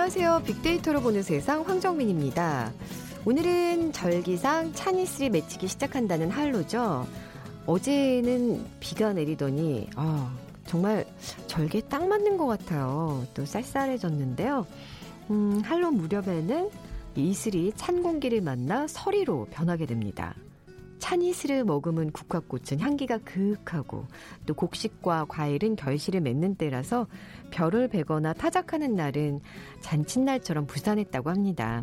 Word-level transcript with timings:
안녕하세요. 0.00 0.44
빅데이터로 0.46 1.02
보는 1.02 1.22
세상 1.22 1.60
황정민입니다. 1.60 2.72
오늘은 3.26 3.92
절기상 3.92 4.72
찬이슬이 4.72 5.28
맺히기 5.28 5.68
시작한다는 5.68 6.30
한로죠. 6.30 7.06
어제는 7.66 8.64
비가 8.80 9.12
내리더니 9.12 9.90
아, 9.96 10.34
정말 10.64 11.04
절기에 11.48 11.82
딱 11.82 12.08
맞는 12.08 12.38
것 12.38 12.46
같아요. 12.46 13.26
또 13.34 13.44
쌀쌀해졌는데요. 13.44 14.66
음, 15.28 15.60
한로 15.62 15.90
무렵에는 15.90 16.70
이슬이 17.14 17.74
찬 17.76 18.02
공기를 18.02 18.40
만나 18.40 18.86
서리로 18.86 19.48
변하게 19.50 19.84
됩니다. 19.84 20.34
찬 20.98 21.22
이슬을 21.22 21.64
머금은 21.64 22.12
국화꽃은 22.12 22.78
향기가 22.78 23.18
그윽하고 23.18 24.06
또 24.46 24.54
곡식과 24.54 25.26
과일은 25.28 25.76
결실을 25.76 26.20
맺는 26.20 26.54
때라서 26.54 27.06
별을 27.50 27.88
베거나 27.88 28.32
타작하는 28.32 28.94
날은 28.94 29.40
잔칫날처럼 29.80 30.66
부산했다고 30.66 31.30
합니다. 31.30 31.82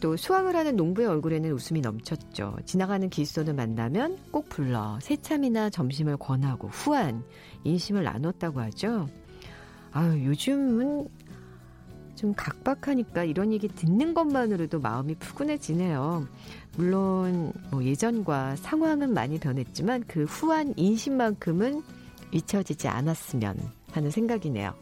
또 0.00 0.16
수확을 0.16 0.54
하는 0.54 0.76
농부의 0.76 1.08
얼굴에는 1.08 1.50
웃음이 1.52 1.80
넘쳤죠. 1.80 2.56
지나가는 2.66 3.08
길손을 3.08 3.54
만나면 3.54 4.18
꼭 4.30 4.48
불러 4.48 4.98
새참이나 5.00 5.70
점심을 5.70 6.18
권하고 6.18 6.68
후한 6.68 7.24
인심을 7.64 8.04
나눴다고 8.04 8.60
하죠. 8.60 9.08
아유, 9.92 10.26
요즘은 10.26 11.08
좀 12.14 12.34
각박하니까 12.34 13.24
이런 13.24 13.52
얘기 13.52 13.68
듣는 13.68 14.14
것만으로도 14.14 14.80
마음이 14.80 15.14
푸근해지네요. 15.16 16.26
물론 16.76 17.52
뭐 17.70 17.84
예전과 17.84 18.56
상황은 18.56 19.12
많이 19.14 19.38
변했지만 19.38 20.04
그 20.06 20.24
후한 20.24 20.74
인심만큼은 20.76 21.82
잊혀지지 22.32 22.88
않았으면 22.88 23.56
하는 23.96 24.10
생각이네요. 24.10 24.74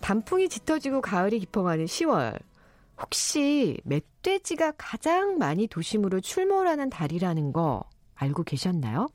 단풍이 0.00 0.48
짙어지고 0.48 1.00
가을이 1.00 1.38
깊어가는 1.40 1.84
10월. 1.86 2.38
혹시 3.00 3.78
멧돼지가 3.84 4.72
가장 4.76 5.38
많이 5.38 5.66
도심으로 5.66 6.20
출몰하는 6.20 6.90
달이라는 6.90 7.52
거 7.52 7.84
알고 8.14 8.44
계셨나요? 8.44 9.08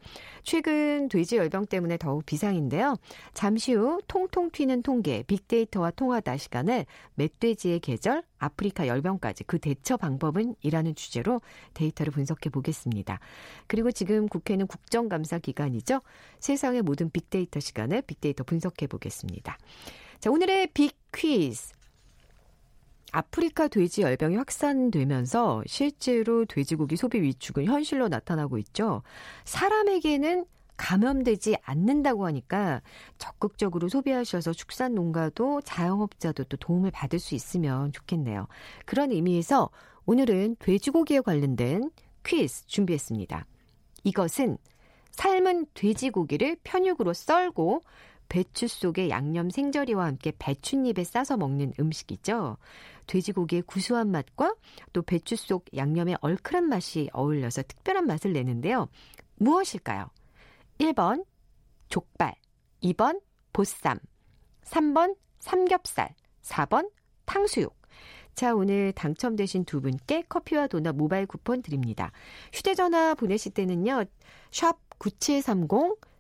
최근 0.44 1.10
돼지 1.10 1.38
열병 1.38 1.66
때문에 1.68 1.98
더욱 1.98 2.26
비상인데요. 2.26 2.96
잠시 3.34 3.74
후 3.74 4.00
통통 4.08 4.52
튀는 4.52 4.84
통계, 4.84 5.24
빅데이터와 5.24 5.92
통하다 5.92 6.38
시간에 6.38 6.86
멧돼지의 7.16 7.80
계절, 7.80 8.24
아프리카 8.38 8.88
열병까지 8.88 9.44
그 9.46 9.60
대처 9.60 9.98
방법은 9.98 10.56
이라는 10.62 10.96
주제로 10.96 11.42
데이터를 11.74 12.12
분석해 12.12 12.50
보겠습니다. 12.50 13.20
그리고 13.68 13.92
지금 13.92 14.28
국회는 14.28 14.68
국정감사 14.68 15.40
기간이죠. 15.40 16.02
세상의 16.40 16.82
모든 16.82 17.10
빅데이터 17.10 17.60
시간에 17.60 18.02
빅데이터 18.02 18.44
분석해 18.44 18.88
보겠습니다. 18.88 19.58
자, 20.20 20.30
오늘의 20.30 20.68
빅 20.74 20.96
퀴즈. 21.12 21.79
아프리카 23.12 23.68
돼지 23.68 24.02
열병이 24.02 24.36
확산되면서 24.36 25.64
실제로 25.66 26.46
돼지고기 26.46 26.96
소비 26.96 27.22
위축은 27.22 27.66
현실로 27.66 28.08
나타나고 28.08 28.58
있죠. 28.60 29.02
사람에게는 29.46 30.46
감염되지 30.78 31.58
않는다고 31.62 32.26
하니까 32.26 32.82
적극적으로 33.18 33.90
소비하셔서 33.90 34.54
축산 34.54 34.96
농가도 34.96 35.62
자영업자도 35.62 36.46
또 36.46 36.58
도움을 36.58 36.92
받을 36.92 37.20
수 37.20 37.36
있으면 37.36 37.92
좋겠네요. 37.92 38.48
그런 38.86 39.12
의미에서 39.12 39.70
오늘은 40.06 40.56
돼지고기에 40.60 41.20
관련된 41.20 41.92
퀴즈 42.26 42.66
준비했습니다. 42.66 43.46
이것은 44.06 44.58
삶은 45.12 45.66
돼지고기를 45.74 46.58
편육으로 46.64 47.14
썰고 47.14 47.82
배추 48.30 48.68
속에 48.68 49.10
양념 49.10 49.50
생저리와 49.50 50.06
함께 50.06 50.32
배춧잎에 50.38 51.04
싸서 51.04 51.36
먹는 51.38 51.74
음식이죠. 51.80 52.58
돼지고기의 53.08 53.64
구수한 53.64 54.12
맛과 54.12 54.56
또 54.94 55.02
배추 55.02 55.36
속 55.36 55.66
양념의 55.76 56.18
얼큰한 56.22 56.70
맛이 56.70 57.10
어울려서 57.12 57.64
특별한 57.64 58.06
맛을 58.06 58.34
내는데요. 58.34 58.88
무엇일까요? 59.38 60.10
1번 60.78 61.26
족발, 61.90 62.36
2번 62.84 63.20
보쌈, 63.52 64.00
3번 64.64 65.18
삼겹살, 65.40 66.14
4번 66.44 66.92
탕수육. 67.26 67.76
자, 68.36 68.54
오늘 68.56 68.94
당첨되신 68.94 69.66
두 69.66 69.82
분께 69.82 70.22
커피와 70.30 70.68
도넛 70.68 70.96
모바일 70.96 71.26
쿠폰 71.26 71.62
드립니다. 71.62 72.12
휴대전화 72.54 73.16
보내실 73.16 73.54
때는요. 73.54 74.06
샵 74.52 74.78
9730, 75.00 76.00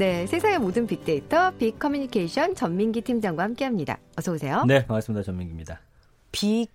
네, 0.00 0.26
세상의 0.26 0.60
모든 0.60 0.86
빅데이터 0.86 1.50
빅 1.58 1.78
커뮤니케이션 1.78 2.54
전민기 2.54 3.02
팀장과 3.02 3.42
함께합니다. 3.42 3.98
어서 4.16 4.32
오세요. 4.32 4.64
네, 4.66 4.86
반갑습니다. 4.86 5.22
전민기입니다. 5.22 5.78
빅 6.32 6.68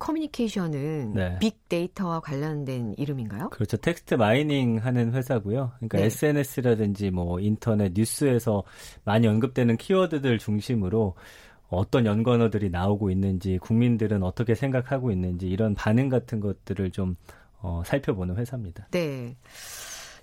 커뮤니케이션은 0.00 1.12
네. 1.14 1.38
빅데이터와 1.38 2.18
관련된 2.18 2.96
이름인가요? 2.98 3.50
그렇죠. 3.50 3.76
text 3.76 4.14
mining 4.14 4.78
하는 4.78 5.12
회사고요. 5.12 5.74
그러니까 5.76 5.98
네. 5.98 6.06
SNS라든지 6.06 7.12
뭐 7.12 7.38
인터넷 7.38 7.92
뉴스에서 7.94 8.64
많이 9.04 9.28
언급되는 9.28 9.76
키워드들 9.76 10.38
중심으로 10.38 11.14
어떤 11.68 12.04
연관어들이 12.04 12.70
나오고 12.70 13.12
있는지 13.12 13.58
국민들은 13.58 14.24
어떻게 14.24 14.56
생각하고 14.56 15.12
있는지 15.12 15.46
이런 15.46 15.76
반응 15.76 16.08
같은 16.08 16.40
것들을 16.40 16.90
좀 16.90 17.14
어, 17.60 17.82
살펴보는 17.86 18.34
회사입니다. 18.34 18.88
네. 18.90 19.36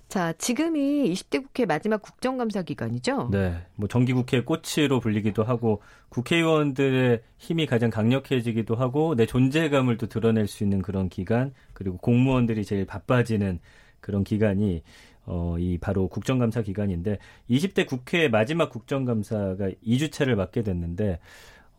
자, 0.08 0.32
지금이 0.34 1.12
20대 1.12 1.42
국회 1.42 1.66
마지막 1.66 2.00
국정감사 2.00 2.62
기간이죠? 2.62 3.30
네. 3.32 3.62
뭐 3.74 3.88
정기국회 3.88 4.44
꽃으로 4.44 5.00
불리기도 5.00 5.42
하고 5.42 5.82
국회의원들의 6.10 7.22
힘이 7.38 7.66
가장 7.66 7.90
강력해지기도 7.90 8.76
하고 8.76 9.16
내 9.16 9.26
존재감을 9.26 9.96
또 9.96 10.06
드러낼 10.06 10.46
수 10.46 10.62
있는 10.62 10.82
그런 10.82 11.08
기간 11.08 11.52
그리고 11.72 11.96
공무원들이 11.96 12.64
제일 12.64 12.86
바빠지는 12.86 13.58
그런 14.00 14.22
기간이 14.22 14.82
어, 15.26 15.56
이 15.58 15.78
바로 15.78 16.08
국정감사 16.08 16.62
기간인데 16.62 17.18
20대 17.50 17.86
국회 17.86 18.28
마지막 18.28 18.70
국정감사가 18.70 19.70
2주차를 19.84 20.34
맞게 20.34 20.62
됐는데 20.62 21.18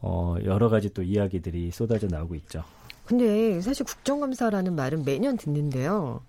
어, 0.01 0.35
여러 0.43 0.69
가지 0.69 0.93
또 0.93 1.03
이야기들이 1.03 1.71
쏟아져 1.71 2.07
나오고 2.07 2.35
있죠. 2.35 2.63
근데 3.05 3.61
사실 3.61 3.85
국정감사라는 3.85 4.75
말은 4.75 5.05
매년 5.05 5.37
듣는데요. 5.37 6.21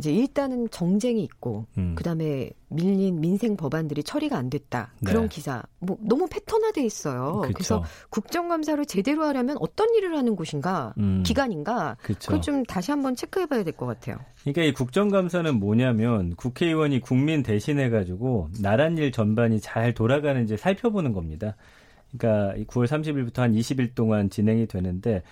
이제 0.00 0.10
일단은 0.10 0.70
정쟁이 0.70 1.22
있고 1.22 1.66
음. 1.76 1.94
그다음에 1.94 2.50
밀린 2.68 3.20
민생 3.20 3.54
법안들이 3.54 4.02
처리가 4.02 4.38
안 4.38 4.48
됐다 4.48 4.94
그런 5.04 5.24
네. 5.24 5.28
기사 5.28 5.62
뭐 5.78 5.98
너무 6.00 6.26
패턴화돼 6.26 6.82
있어요. 6.82 7.42
그쵸. 7.42 7.52
그래서 7.52 7.84
국정감사를 8.08 8.86
제대로 8.86 9.24
하려면 9.24 9.58
어떤 9.60 9.94
일을 9.94 10.16
하는 10.16 10.36
곳인가 10.36 10.94
음. 10.98 11.22
기관인가 11.22 11.98
그걸 12.00 12.40
좀 12.40 12.64
다시 12.64 12.90
한번 12.90 13.14
체크해봐야 13.14 13.62
될 13.62 13.74
것 13.74 13.86
같아요. 13.86 14.16
그러니까 14.40 14.62
이 14.62 14.72
국정감사는 14.72 15.54
뭐냐면 15.60 16.34
국회의원이 16.36 17.00
국민 17.00 17.42
대신해 17.42 17.90
가지고 17.90 18.48
나란 18.60 18.96
일 18.96 19.12
전반이 19.12 19.60
잘 19.60 19.92
돌아가는지 19.92 20.56
살펴보는 20.56 21.12
겁니다. 21.12 21.56
그러니까 22.16 22.54
9월 22.72 22.86
30일부터 22.86 23.38
한 23.38 23.52
20일 23.52 23.94
동안 23.94 24.30
진행이 24.30 24.66
되는데 24.66 25.22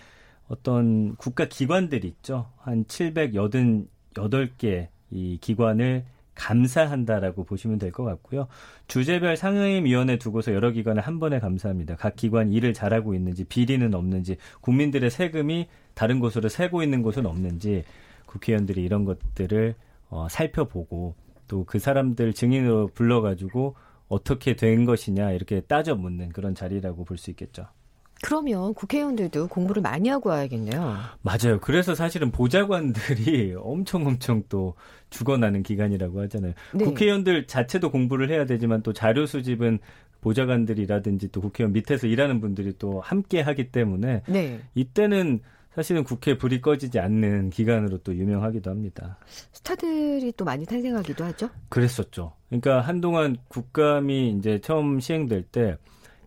어떤 0.49 1.17
국가 1.17 1.47
기관들이 1.47 2.07
있죠. 2.09 2.51
한 2.59 2.85
780. 2.87 3.98
8개 4.19 4.89
이 5.11 5.39
기관을 5.41 6.05
감사한다라고 6.35 7.45
보시면 7.45 7.79
될 7.79 7.91
것 7.91 8.05
같고요. 8.05 8.47
주제별 8.87 9.37
상임위원회 9.37 10.19
두고서 10.19 10.55
여러 10.55 10.71
기관을 10.71 11.03
한 11.03 11.19
번에 11.19 11.41
감사합니다. 11.41 11.97
각 11.97 12.15
기관 12.17 12.53
일을 12.53 12.75
잘하고 12.75 13.15
있는지 13.15 13.45
비리는 13.45 13.93
없는지 13.95 14.37
국민들의 14.61 15.11
세금이 15.11 15.69
다른 15.95 16.21
곳으로 16.21 16.49
새고 16.49 16.83
있는 16.83 17.03
곳은 17.03 17.27
없는지 17.27 17.85
국회의원들이 18.27 18.83
이런 18.85 19.05
것들을 19.05 19.75
어, 20.11 20.29
살펴보고 20.31 21.15
또 21.49 21.65
그 21.65 21.79
사람들 21.79 22.35
증인으로 22.35 22.89
불러가지고 22.95 23.75
어떻게 24.09 24.55
된 24.55 24.85
것이냐 24.85 25.33
이렇게 25.33 25.61
따져 25.63 25.95
묻는 25.97 26.29
그런 26.29 26.55
자리라고 26.55 27.05
볼 27.05 27.17
수 27.19 27.31
있겠죠. 27.31 27.67
그러면 28.23 28.75
국회의원들도 28.75 29.49
공부를 29.49 29.83
많이 29.83 30.09
하고 30.09 30.31
와야겠네요. 30.31 30.97
맞아요. 31.23 31.61
그래서 31.61 31.95
사실은 31.95 32.31
보좌관들이 32.31 33.55
엄청 33.59 34.07
엄청 34.07 34.43
또 34.49 34.75
죽어나는 35.11 35.63
기간이라고 35.63 36.21
하잖아요. 36.23 36.53
네. 36.75 36.85
국회의원들 36.85 37.47
자체도 37.47 37.91
공부를 37.91 38.31
해야 38.31 38.45
되지만 38.45 38.83
또 38.83 38.93
자료 38.93 39.27
수집은 39.27 39.79
보좌관들이라든지 40.21 41.29
또 41.31 41.41
국회의원 41.41 41.73
밑에서 41.73 42.07
일하는 42.07 42.41
분들이 42.41 42.73
또 42.79 43.01
함께 43.01 43.41
하기 43.41 43.71
때문에 43.71 44.23
네. 44.27 44.61
이때는 44.75 45.41
사실은 45.75 46.03
국회 46.03 46.37
불이 46.37 46.61
꺼지지 46.61 46.99
않는 46.99 47.51
기간으로 47.51 47.99
또 47.99 48.13
유명하기도 48.13 48.69
합니다. 48.69 49.17
스타들이 49.53 50.33
또 50.37 50.45
많이 50.45 50.67
탄생하기도 50.67 51.25
하죠. 51.27 51.51
그랬었죠. 51.69 52.33
그러니까 52.49 52.81
한동안 52.81 53.37
국감이 53.47 54.31
이제 54.31 54.61
처음 54.61 54.99
시행될 54.99 55.45
때 55.45 55.77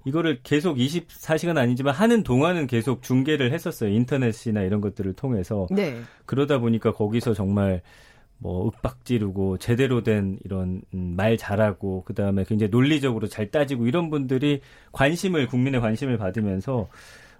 이거를 0.05 0.39
계속 0.43 0.77
24시간 0.77 1.57
아니지만 1.57 1.93
하는 1.93 2.23
동안은 2.23 2.67
계속 2.67 3.03
중계를 3.03 3.53
했었어요. 3.53 3.89
인터넷이나 3.89 4.61
이런 4.61 4.81
것들을 4.81 5.13
통해서. 5.13 5.67
네. 5.71 6.01
그러다 6.25 6.59
보니까 6.59 6.91
거기서 6.91 7.33
정말 7.33 7.81
뭐 8.41 8.65
윽박 8.67 9.05
지르고 9.05 9.57
제대로 9.59 10.01
된 10.01 10.39
이런 10.43 10.81
음, 10.95 11.13
말 11.15 11.37
잘하고 11.37 12.03
그다음에 12.03 12.43
굉장히 12.43 12.71
논리적으로 12.71 13.27
잘 13.27 13.51
따지고 13.51 13.85
이런 13.85 14.09
분들이 14.09 14.61
관심을 14.93 15.45
국민의 15.47 15.79
관심을 15.79 16.17
받으면서 16.17 16.89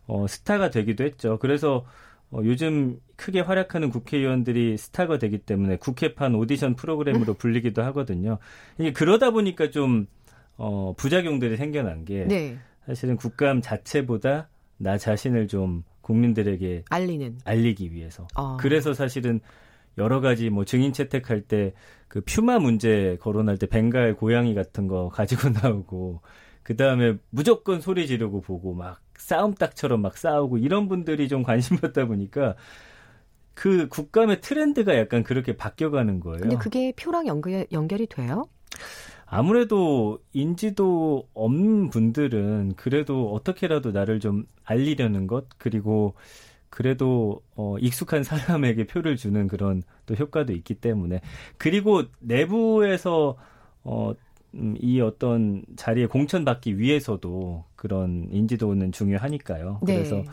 어 0.05 0.27
스타가 0.27 0.69
되기도 0.69 1.03
했죠. 1.03 1.39
그래서 1.39 1.85
어, 2.29 2.41
요즘 2.43 2.99
크게 3.15 3.41
활약하는 3.41 3.89
국회의원들이 3.89 4.77
스타가 4.77 5.17
되기 5.17 5.39
때문에 5.39 5.77
국회판 5.77 6.35
오디션 6.35 6.75
프로그램으로 6.75 7.33
불리기도 7.35 7.81
하거든요. 7.83 8.37
이게 8.77 8.91
그러다 8.93 9.31
보니까 9.31 9.71
좀 9.71 10.05
어, 10.61 10.93
부작용들이 10.95 11.57
생겨난 11.57 12.05
게 12.05 12.25
네. 12.25 12.57
사실은 12.85 13.15
국감 13.15 13.61
자체보다 13.61 14.49
나 14.77 14.97
자신을 14.97 15.47
좀 15.47 15.83
국민들에게 16.01 16.83
알리는. 16.89 17.39
알리기 17.45 17.93
위해서. 17.93 18.27
어. 18.35 18.57
그래서 18.57 18.93
사실은 18.93 19.39
여러 19.97 20.21
가지 20.21 20.49
뭐 20.49 20.65
증인 20.65 20.93
채택할 20.93 21.41
때 21.41 21.73
그 22.11 22.19
퓨마 22.19 22.59
문제 22.59 23.17
거론할 23.21 23.57
때 23.57 23.67
벵갈 23.67 24.15
고양이 24.15 24.53
같은 24.53 24.87
거 24.87 25.07
가지고 25.07 25.47
나오고 25.63 26.19
그 26.61 26.75
다음에 26.75 27.15
무조건 27.29 27.79
소리 27.79 28.05
지르고 28.05 28.41
보고 28.41 28.73
막 28.73 29.01
싸움닭처럼 29.17 30.01
막 30.01 30.17
싸우고 30.17 30.57
이런 30.57 30.89
분들이 30.89 31.29
좀 31.29 31.41
관심 31.41 31.77
받다 31.77 32.05
보니까 32.05 32.55
그 33.53 33.87
국감의 33.87 34.41
트렌드가 34.41 34.97
약간 34.97 35.23
그렇게 35.23 35.55
바뀌어가는 35.55 36.19
거예요. 36.19 36.41
근데 36.41 36.57
그게 36.57 36.91
표랑 36.97 37.27
연결, 37.27 37.65
연결이 37.71 38.07
돼요? 38.07 38.49
아무래도 39.33 40.19
인지도 40.33 41.29
없는 41.33 41.89
분들은 41.89 42.73
그래도 42.75 43.31
어떻게라도 43.33 43.91
나를 43.93 44.19
좀 44.19 44.45
알리려는 44.65 45.25
것 45.25 45.45
그리고 45.57 46.15
그래도 46.69 47.41
어 47.55 47.77
익숙한 47.79 48.23
사람에게 48.23 48.87
표를 48.87 49.15
주는 49.15 49.47
그런 49.47 49.83
또 50.05 50.15
효과도 50.15 50.51
있기 50.51 50.75
때문에 50.75 51.21
그리고 51.57 52.03
내부에서 52.19 53.37
어 53.85 54.13
음, 54.53 54.75
이 54.81 54.99
어떤 54.99 55.63
자리에 55.77 56.07
공천받기 56.07 56.77
위해서도 56.77 57.63
그런 57.77 58.27
인지도는 58.31 58.91
중요하니까요. 58.91 59.79
네. 59.83 59.95
그래서 59.95 60.25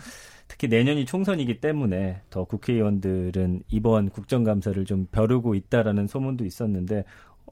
특히 0.49 0.67
내년이 0.67 1.05
총선이기 1.05 1.61
때문에 1.61 2.23
더 2.31 2.45
국회의원들은 2.45 3.63
이번 3.69 4.09
국정감사를 4.09 4.83
좀 4.87 5.07
벼르고 5.13 5.55
있다라는 5.55 6.09
소문도 6.09 6.45
있었는데 6.45 7.05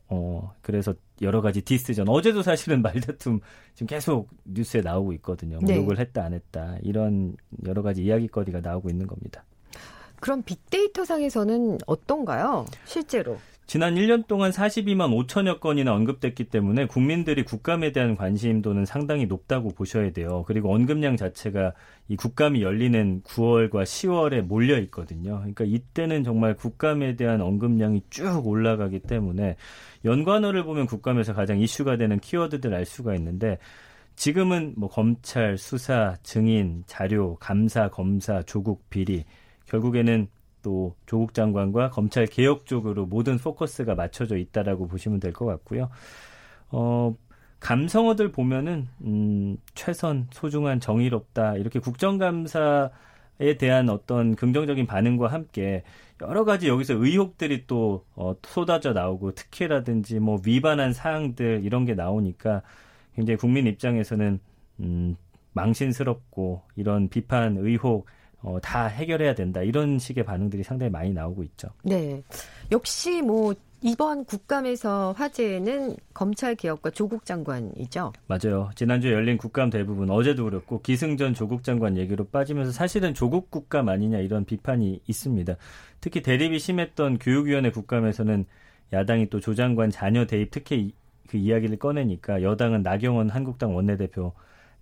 어, 0.08 0.54
그래서 0.62 0.94
여러 1.22 1.40
가지 1.40 1.62
디스전. 1.62 2.08
어제도 2.08 2.42
사실은 2.42 2.80
말다툼 2.82 3.40
지금 3.74 3.86
계속 3.86 4.28
뉴스에 4.44 4.80
나오고 4.80 5.12
있거든요. 5.14 5.58
뭐 5.60 5.68
네. 5.68 5.76
욕을 5.76 5.98
했다, 5.98 6.24
안 6.24 6.34
했다. 6.34 6.76
이런 6.82 7.36
여러 7.66 7.82
가지 7.82 8.04
이야기거리가 8.04 8.60
나오고 8.60 8.90
있는 8.90 9.06
겁니다. 9.06 9.44
그럼 10.20 10.42
빅데이터 10.42 11.04
상에서는 11.04 11.78
어떤가요? 11.86 12.66
실제로. 12.84 13.38
지난 13.66 13.96
1년 13.96 14.28
동안 14.28 14.52
42만 14.52 15.26
5천여 15.26 15.58
건이나 15.58 15.92
언급됐기 15.92 16.44
때문에 16.44 16.86
국민들이 16.86 17.42
국감에 17.42 17.90
대한 17.90 18.14
관심도는 18.14 18.84
상당히 18.84 19.26
높다고 19.26 19.70
보셔야 19.70 20.12
돼요. 20.12 20.44
그리고 20.46 20.72
언급량 20.72 21.16
자체가 21.16 21.72
이 22.06 22.14
국감이 22.14 22.62
열리는 22.62 23.22
9월과 23.24 23.82
10월에 23.82 24.42
몰려 24.42 24.78
있거든요. 24.82 25.38
그러니까 25.38 25.64
이때는 25.64 26.22
정말 26.22 26.54
국감에 26.54 27.16
대한 27.16 27.40
언급량이 27.40 28.02
쭉 28.08 28.46
올라가기 28.46 29.00
때문에 29.00 29.56
연관어를 30.04 30.62
보면 30.62 30.86
국감에서 30.86 31.34
가장 31.34 31.58
이슈가 31.58 31.96
되는 31.96 32.20
키워드들 32.20 32.72
알 32.72 32.84
수가 32.84 33.16
있는데 33.16 33.58
지금은 34.14 34.74
뭐 34.76 34.88
검찰, 34.88 35.58
수사, 35.58 36.14
증인, 36.22 36.84
자료, 36.86 37.34
감사, 37.40 37.88
검사, 37.88 38.42
조국, 38.42 38.88
비리 38.90 39.24
결국에는 39.66 40.28
또 40.66 40.96
조국 41.06 41.32
장관과 41.32 41.90
검찰 41.90 42.26
개혁 42.26 42.66
쪽으로 42.66 43.06
모든 43.06 43.38
포커스가 43.38 43.94
맞춰져 43.94 44.36
있다라고 44.36 44.88
보시면 44.88 45.20
될 45.20 45.32
것 45.32 45.46
같고요. 45.46 45.90
어, 46.70 47.14
감성어들 47.60 48.32
보면은 48.32 48.88
음, 49.02 49.58
최선, 49.76 50.26
소중한, 50.32 50.80
정의롭다 50.80 51.54
이렇게 51.56 51.78
국정감사 51.78 52.90
에 53.38 53.58
대한 53.58 53.90
어떤 53.90 54.34
긍정적인 54.34 54.86
반응과 54.86 55.28
함께 55.28 55.84
여러 56.22 56.44
가지 56.44 56.68
여기서 56.68 56.94
의혹들이 56.94 57.66
또 57.66 58.06
어, 58.14 58.34
쏟아져 58.46 58.94
나오고 58.94 59.34
특혜라든지 59.34 60.20
뭐 60.20 60.40
위반한 60.44 60.94
사항들 60.94 61.60
이런 61.62 61.84
게 61.84 61.94
나오니까 61.94 62.62
굉장히 63.14 63.36
국민 63.36 63.66
입장에서는 63.66 64.40
음, 64.80 65.16
망신스럽고 65.52 66.62
이런 66.76 67.08
비판, 67.10 67.58
의혹 67.58 68.06
어, 68.46 68.60
다 68.60 68.86
해결해야 68.86 69.34
된다 69.34 69.60
이런 69.60 69.98
식의 69.98 70.24
반응들이 70.24 70.62
상당히 70.62 70.88
많이 70.88 71.12
나오고 71.12 71.42
있죠. 71.42 71.66
네. 71.82 72.22
역시 72.70 73.20
뭐 73.20 73.52
이번 73.82 74.24
국감에서 74.24 75.12
화제는 75.16 75.96
검찰 76.14 76.54
개혁과 76.54 76.90
조국 76.90 77.24
장관이죠. 77.24 78.12
맞아요. 78.28 78.70
지난주에 78.76 79.12
열린 79.12 79.36
국감 79.36 79.68
대부분 79.70 80.10
어제도 80.10 80.44
그렇고 80.44 80.80
기승전 80.80 81.34
조국 81.34 81.64
장관 81.64 81.96
얘기로 81.96 82.26
빠지면서 82.26 82.70
사실은 82.70 83.14
조국 83.14 83.50
국감 83.50 83.88
아니냐 83.88 84.18
이런 84.18 84.44
비판이 84.44 85.00
있습니다. 85.08 85.56
특히 86.00 86.22
대립이 86.22 86.60
심했던 86.60 87.18
교육위원회 87.18 87.70
국감에서는 87.72 88.46
야당이 88.92 89.28
또 89.28 89.40
조 89.40 89.56
장관 89.56 89.90
자녀 89.90 90.24
대입 90.26 90.52
특혜 90.52 90.76
이- 90.76 90.94
그 91.28 91.36
이야기를 91.36 91.78
꺼내니까 91.80 92.42
여당은 92.42 92.82
나경원 92.82 93.30
한국당 93.30 93.74
원내대표 93.74 94.32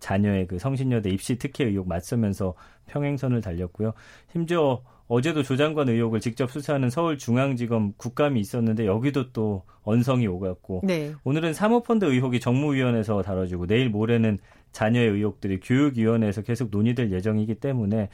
자녀의 0.05 0.47
그 0.47 0.59
성신여대 0.59 1.09
입시 1.09 1.39
특혜 1.39 1.65
의혹 1.65 1.89
맞서면서 1.89 2.53
평행선을 2.89 3.41
달렸고요. 3.41 3.95
심지어 4.31 4.83
어제도 5.09 5.43
조 5.43 5.57
장관 5.57 5.89
의혹을 5.89 6.21
직접 6.21 6.51
수사하는 6.51 6.91
서울중앙지검 6.91 7.95
국감이 7.97 8.39
있었는데 8.39 8.85
여기도 8.87 9.33
또 9.33 9.63
언성이 9.83 10.27
오갔고 10.27 10.83
네. 10.85 11.15
오늘은 11.25 11.55
사모펀드 11.55 12.05
의혹이 12.05 12.39
정무위원회에서 12.41 13.23
다뤄지고 13.23 13.67
내일 13.67 13.89
모레는 13.89 14.39
자녀의 14.73 15.09
의혹들이 15.09 15.61
교육위원회에서 15.61 16.43
계속 16.43 16.69
논의될 16.71 17.11
예정이기 17.11 17.55
때문에 17.55 18.11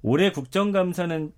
올해 0.00 0.32
국정감사는 0.32 1.32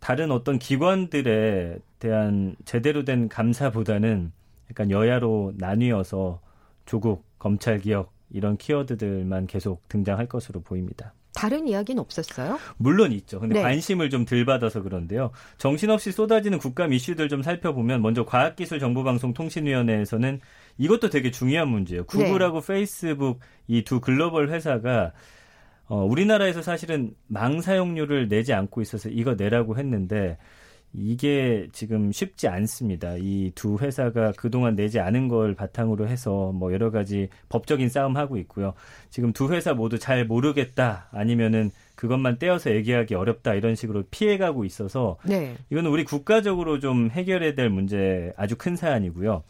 다른 0.00 0.32
어떤 0.32 0.58
기관들에 0.58 1.78
대한 2.00 2.56
제대로 2.64 3.04
된 3.04 3.28
감사보다는 3.28 4.32
약간 4.70 4.90
여야로 4.90 5.52
나뉘어서 5.56 6.40
조국, 6.84 7.24
검찰 7.38 7.78
개혁 7.78 8.13
이런 8.34 8.58
키워드들만 8.58 9.46
계속 9.46 9.88
등장할 9.88 10.26
것으로 10.26 10.60
보입니다. 10.60 11.14
다른 11.34 11.66
이야기는 11.66 12.00
없었어요? 12.00 12.58
물론 12.76 13.10
있죠. 13.12 13.40
근데 13.40 13.56
네. 13.56 13.62
관심을 13.62 14.10
좀 14.10 14.24
덜 14.24 14.44
받아서 14.44 14.82
그런데요. 14.82 15.30
정신없이 15.58 16.12
쏟아지는 16.12 16.58
국감 16.58 16.92
이슈들 16.92 17.28
좀 17.28 17.42
살펴보면 17.42 18.02
먼저 18.02 18.24
과학기술정보방송통신위원회에서는 18.24 20.40
이것도 20.78 21.10
되게 21.10 21.30
중요한 21.30 21.68
문제예요. 21.68 22.04
구글하고 22.04 22.60
페이스북 22.60 23.40
이 23.68 23.82
두 23.82 24.00
글로벌 24.00 24.50
회사가 24.50 25.12
어, 25.86 26.02
우리나라에서 26.04 26.62
사실은 26.62 27.14
망 27.26 27.60
사용료를 27.60 28.28
내지 28.28 28.54
않고 28.54 28.80
있어서 28.80 29.10
이거 29.10 29.34
내라고 29.34 29.76
했는데 29.76 30.38
이게 30.96 31.68
지금 31.72 32.12
쉽지 32.12 32.48
않습니다. 32.48 33.16
이 33.18 33.50
두 33.54 33.76
회사가 33.78 34.32
그동안 34.36 34.74
내지 34.76 35.00
않은 35.00 35.28
걸 35.28 35.54
바탕으로 35.54 36.08
해서 36.08 36.52
뭐 36.52 36.72
여러 36.72 36.90
가지 36.90 37.28
법적인 37.48 37.88
싸움 37.88 38.16
하고 38.16 38.36
있고요. 38.38 38.74
지금 39.10 39.32
두 39.32 39.52
회사 39.52 39.74
모두 39.74 39.98
잘 39.98 40.24
모르겠다 40.24 41.08
아니면은 41.12 41.70
그것만 41.94 42.38
떼어서 42.38 42.74
얘기하기 42.74 43.14
어렵다 43.14 43.54
이런 43.54 43.74
식으로 43.74 44.04
피해가고 44.10 44.64
있어서 44.64 45.16
네. 45.24 45.56
이거는 45.70 45.90
우리 45.90 46.04
국가적으로 46.04 46.78
좀 46.80 47.10
해결해야 47.10 47.54
될 47.54 47.70
문제 47.70 48.32
아주 48.36 48.56
큰 48.56 48.76
사안이고요. 48.76 49.42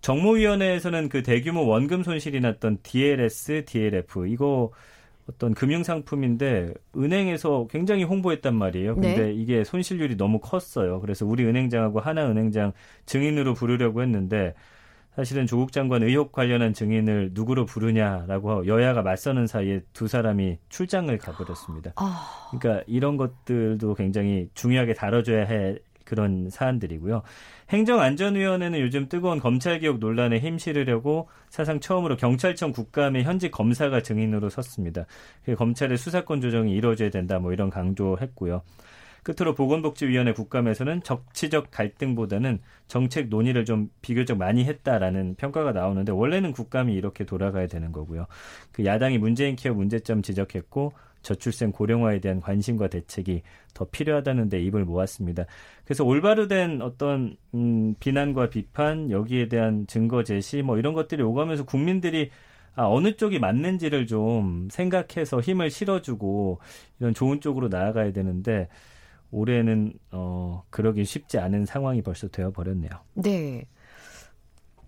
정무위원회에서는 0.00 1.08
그 1.10 1.22
대규모 1.22 1.66
원금 1.66 2.02
손실이 2.02 2.40
났던 2.40 2.78
DLS, 2.82 3.64
DLF 3.66 4.26
이거 4.28 4.70
어떤 5.28 5.54
금융 5.54 5.82
상품인데 5.82 6.74
은행에서 6.96 7.68
굉장히 7.70 8.04
홍보했단 8.04 8.54
말이에요. 8.54 8.94
근데 8.94 9.16
네. 9.16 9.32
이게 9.32 9.64
손실률이 9.64 10.16
너무 10.16 10.40
컸어요. 10.40 11.00
그래서 11.00 11.24
우리 11.26 11.44
은행장하고 11.44 12.00
하나은행장 12.00 12.72
증인으로 13.06 13.54
부르려고 13.54 14.02
했는데 14.02 14.54
사실은 15.14 15.46
조국 15.46 15.72
장관 15.72 16.02
의혹 16.02 16.32
관련한 16.32 16.72
증인을 16.72 17.30
누구로 17.34 17.66
부르냐라고 17.66 18.66
여야가 18.66 19.02
맞서는 19.02 19.46
사이에 19.46 19.82
두 19.92 20.08
사람이 20.08 20.58
출장을 20.68 21.16
가버렸습니다. 21.18 21.92
아, 21.96 22.50
그러니까 22.50 22.84
이런 22.86 23.16
것들도 23.16 23.94
굉장히 23.94 24.48
중요하게 24.54 24.94
다뤄줘야 24.94 25.48
할 25.48 25.80
그런 26.10 26.50
사안들이고요. 26.50 27.22
행정안전위원회는 27.70 28.80
요즘 28.80 29.08
뜨거운 29.08 29.38
검찰개혁 29.38 30.00
논란에 30.00 30.40
힘실으려고 30.40 31.28
사상 31.48 31.78
처음으로 31.78 32.16
경찰청 32.16 32.72
국감의 32.72 33.22
현직 33.22 33.52
검사가 33.52 34.02
증인으로 34.02 34.50
섰습니다. 34.50 35.06
검찰의 35.56 35.96
수사권 35.96 36.40
조정이 36.40 36.74
이루어져야 36.74 37.10
된다 37.10 37.38
뭐 37.38 37.52
이런 37.52 37.70
강조했고요. 37.70 38.62
끝으로 39.22 39.54
보건복지위원회 39.54 40.32
국감에서는 40.32 41.02
정치적 41.02 41.70
갈등보다는 41.70 42.60
정책 42.88 43.28
논의를 43.28 43.64
좀 43.64 43.90
비교적 44.02 44.38
많이 44.38 44.64
했다라는 44.64 45.36
평가가 45.36 45.72
나오는데 45.72 46.12
원래는 46.12 46.52
국감이 46.52 46.94
이렇게 46.94 47.24
돌아가야 47.24 47.66
되는 47.66 47.92
거고요. 47.92 48.26
그 48.72 48.84
야당이 48.84 49.18
문재인 49.18 49.56
케어 49.56 49.74
문제점 49.74 50.22
지적했고 50.22 50.92
저출생 51.22 51.72
고령화에 51.72 52.20
대한 52.20 52.40
관심과 52.40 52.88
대책이 52.88 53.42
더 53.74 53.84
필요하다는데 53.84 54.60
입을 54.62 54.84
모았습니다. 54.84 55.44
그래서 55.84 56.04
올바로 56.04 56.48
된 56.48 56.80
어떤 56.82 57.36
음, 57.54 57.94
비난과 58.00 58.50
비판 58.50 59.10
여기에 59.10 59.48
대한 59.48 59.86
증거 59.86 60.24
제시 60.24 60.62
뭐 60.62 60.78
이런 60.78 60.94
것들이 60.94 61.22
오가면서 61.22 61.64
국민들이 61.64 62.30
아, 62.74 62.86
어느 62.86 63.16
쪽이 63.16 63.38
맞는지를 63.38 64.06
좀 64.06 64.68
생각해서 64.70 65.40
힘을 65.40 65.70
실어주고 65.70 66.60
이런 67.00 67.14
좋은 67.14 67.40
쪽으로 67.40 67.68
나아가야 67.68 68.12
되는데 68.12 68.68
올해는 69.30 69.92
어 70.12 70.64
그러기 70.70 71.04
쉽지 71.04 71.38
않은 71.38 71.66
상황이 71.66 72.02
벌써 72.02 72.28
되어 72.28 72.50
버렸네요. 72.50 72.90
네. 73.14 73.66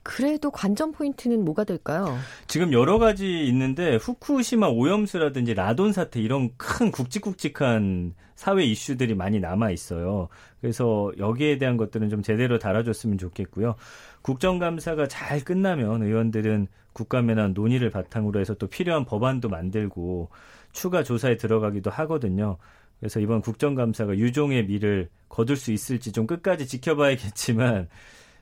그래도 0.04 0.50
관전 0.50 0.92
포인트는 0.92 1.44
뭐가 1.44 1.62
될까요? 1.64 2.16
지금 2.48 2.72
여러 2.72 2.98
가지 2.98 3.46
있는데 3.46 3.96
후쿠시마 3.96 4.66
오염수라든지 4.68 5.54
라돈 5.54 5.92
사태 5.92 6.20
이런 6.20 6.50
큰 6.56 6.90
굵직굵직한 6.90 8.14
사회 8.34 8.64
이슈들이 8.64 9.14
많이 9.14 9.38
남아 9.38 9.70
있어요. 9.70 10.28
그래서 10.60 11.12
여기에 11.18 11.58
대한 11.58 11.76
것들은 11.76 12.10
좀 12.10 12.22
제대로 12.22 12.58
다뤄줬으면 12.58 13.18
좋겠고요. 13.18 13.76
국정감사가 14.22 15.06
잘 15.06 15.40
끝나면 15.44 16.02
의원들은 16.02 16.66
국감에나 16.92 17.48
논의를 17.48 17.90
바탕으로 17.90 18.40
해서 18.40 18.54
또 18.54 18.66
필요한 18.66 19.04
법안도 19.04 19.48
만들고 19.48 20.30
추가 20.72 21.04
조사에 21.04 21.36
들어가기도 21.36 21.90
하거든요. 21.90 22.58
그래서 23.02 23.18
이번 23.18 23.40
국정감사가 23.40 24.16
유종의 24.16 24.66
미를 24.66 25.08
거둘 25.28 25.56
수 25.56 25.72
있을지 25.72 26.12
좀 26.12 26.24
끝까지 26.24 26.68
지켜봐야겠지만 26.68 27.88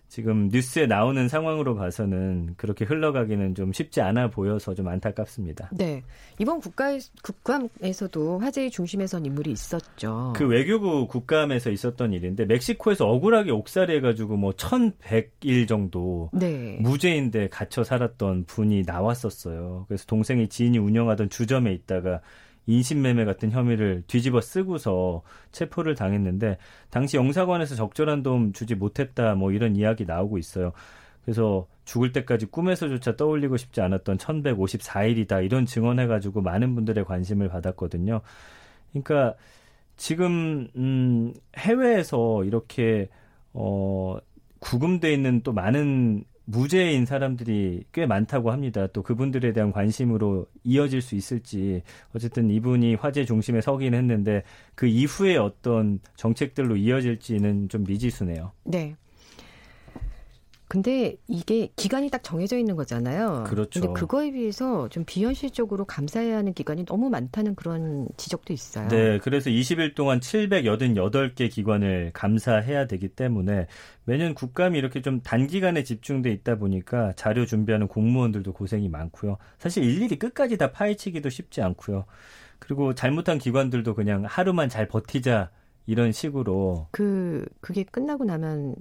지금 0.06 0.48
뉴스에 0.48 0.86
나오는 0.86 1.28
상황으로 1.28 1.74
봐서는 1.76 2.52
그렇게 2.58 2.84
흘러가기는 2.84 3.54
좀 3.54 3.72
쉽지 3.72 4.02
않아 4.02 4.28
보여서 4.28 4.74
좀 4.74 4.88
안타깝습니다. 4.88 5.70
네. 5.72 6.02
이번 6.38 6.60
국가 6.60 6.90
국감에서도 7.22 8.40
화제의 8.40 8.70
중심에 8.70 9.06
선 9.06 9.24
인물이 9.24 9.50
있었죠. 9.50 10.34
그 10.36 10.46
외교부 10.46 11.06
국감에서 11.06 11.70
있었던 11.70 12.12
일인데 12.12 12.44
멕시코에서 12.44 13.08
억울하게 13.08 13.52
옥살이 13.52 13.94
해 13.94 14.00
가지고 14.02 14.36
뭐 14.36 14.52
1100일 14.52 15.66
정도 15.68 16.28
네. 16.34 16.76
무죄인데 16.82 17.48
갇혀 17.48 17.82
살았던 17.82 18.44
분이 18.44 18.82
나왔었어요. 18.84 19.86
그래서 19.88 20.04
동생이 20.04 20.48
지인이 20.48 20.76
운영하던 20.76 21.30
주점에 21.30 21.72
있다가 21.72 22.20
인신매매 22.70 23.24
같은 23.24 23.50
혐의를 23.50 24.02
뒤집어 24.06 24.40
쓰고서 24.40 25.22
체포를 25.52 25.94
당했는데 25.94 26.58
당시 26.90 27.16
영사관에서 27.16 27.74
적절한 27.74 28.22
도움 28.22 28.52
주지 28.52 28.74
못했다 28.74 29.34
뭐 29.34 29.52
이런 29.52 29.76
이야기 29.76 30.04
나오고 30.04 30.38
있어요. 30.38 30.72
그래서 31.24 31.66
죽을 31.84 32.12
때까지 32.12 32.46
꿈에서조차 32.46 33.16
떠올리고 33.16 33.56
싶지 33.56 33.80
않았던 33.80 34.18
1154일이다 34.18 35.44
이런 35.44 35.66
증언해 35.66 36.06
가지고 36.06 36.40
많은 36.40 36.74
분들의 36.74 37.04
관심을 37.04 37.48
받았거든요. 37.48 38.20
그러니까 38.92 39.34
지금 39.96 40.68
음 40.76 41.34
해외에서 41.56 42.44
이렇게 42.44 43.08
어 43.52 44.16
구금돼 44.60 45.12
있는 45.12 45.42
또 45.42 45.52
많은 45.52 46.24
무죄인 46.50 47.06
사람들이 47.06 47.84
꽤 47.92 48.06
많다고 48.06 48.50
합니다. 48.50 48.86
또 48.88 49.02
그분들에 49.02 49.52
대한 49.52 49.72
관심으로 49.72 50.46
이어질 50.64 51.00
수 51.00 51.14
있을지 51.14 51.82
어쨌든 52.14 52.50
이분이 52.50 52.96
화제 52.96 53.24
중심에 53.24 53.60
서긴 53.60 53.94
했는데 53.94 54.42
그 54.74 54.86
이후에 54.86 55.36
어떤 55.36 56.00
정책들로 56.16 56.76
이어질지는 56.76 57.68
좀 57.68 57.84
미지수네요. 57.84 58.52
네. 58.64 58.96
근데 60.70 61.16
이게 61.26 61.68
기간이 61.74 62.10
딱 62.10 62.22
정해져 62.22 62.56
있는 62.56 62.76
거잖아요. 62.76 63.42
그렇죠. 63.48 63.80
근데 63.80 63.92
그거에 63.92 64.30
비해서 64.30 64.88
좀 64.88 65.04
비현실적으로 65.04 65.84
감사해야 65.84 66.36
하는 66.36 66.54
기간이 66.54 66.84
너무 66.84 67.10
많다는 67.10 67.56
그런 67.56 68.06
지적도 68.16 68.52
있어요. 68.52 68.86
네, 68.86 69.18
그래서 69.18 69.50
20일 69.50 69.96
동안 69.96 70.20
788개 70.20 71.50
기관을 71.50 72.12
감사해야 72.12 72.86
되기 72.86 73.08
때문에 73.08 73.66
매년 74.04 74.32
국감이 74.32 74.78
이렇게 74.78 75.02
좀 75.02 75.20
단기간에 75.22 75.82
집중돼 75.82 76.30
있다 76.30 76.54
보니까 76.54 77.14
자료 77.16 77.46
준비하는 77.46 77.88
공무원들도 77.88 78.52
고생이 78.52 78.88
많고요. 78.88 79.38
사실 79.58 79.82
일일이 79.82 80.20
끝까지 80.20 80.56
다 80.56 80.70
파헤치기도 80.70 81.30
쉽지 81.30 81.62
않고요. 81.62 82.04
그리고 82.60 82.94
잘못한 82.94 83.38
기관들도 83.38 83.96
그냥 83.96 84.24
하루만 84.24 84.68
잘 84.68 84.86
버티자 84.86 85.50
이런 85.86 86.12
식으로 86.12 86.86
그 86.92 87.44
그게 87.60 87.82
끝나고 87.82 88.24
나면 88.24 88.76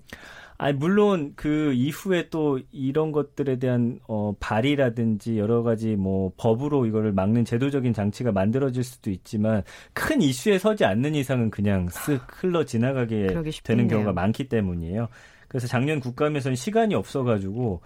아 0.62 0.74
물론 0.74 1.32
그 1.38 1.72
이후에 1.72 2.28
또 2.30 2.60
이런 2.74 3.14
것들에 3.14 3.60
대한 3.60 4.02
어 4.10 4.36
발의라든지 4.42 5.40
여러 5.40 5.64
가지 5.64 5.96
뭐 5.96 6.34
법으로 6.36 6.86
이거를 6.86 7.14
막는 7.14 7.46
제도적인 7.46 7.94
장치가 7.94 8.34
만들어질 8.34 8.84
수도 8.84 9.10
있지만 9.10 9.64
큰 9.94 10.22
이슈에 10.22 10.60
서지 10.60 10.84
않는 10.84 11.16
이상은 11.16 11.50
그냥 11.50 11.88
쓱 11.88 12.20
흘러 12.28 12.66
지나가게 12.66 13.28
되는 13.64 13.88
경우가 13.88 14.12
많기 14.12 14.50
때문이에요. 14.50 15.08
그래서 15.48 15.66
작년 15.66 16.02
국감에서는 16.02 16.58
시간이 16.58 16.94
없어 16.94 17.24
가지고 17.24 17.80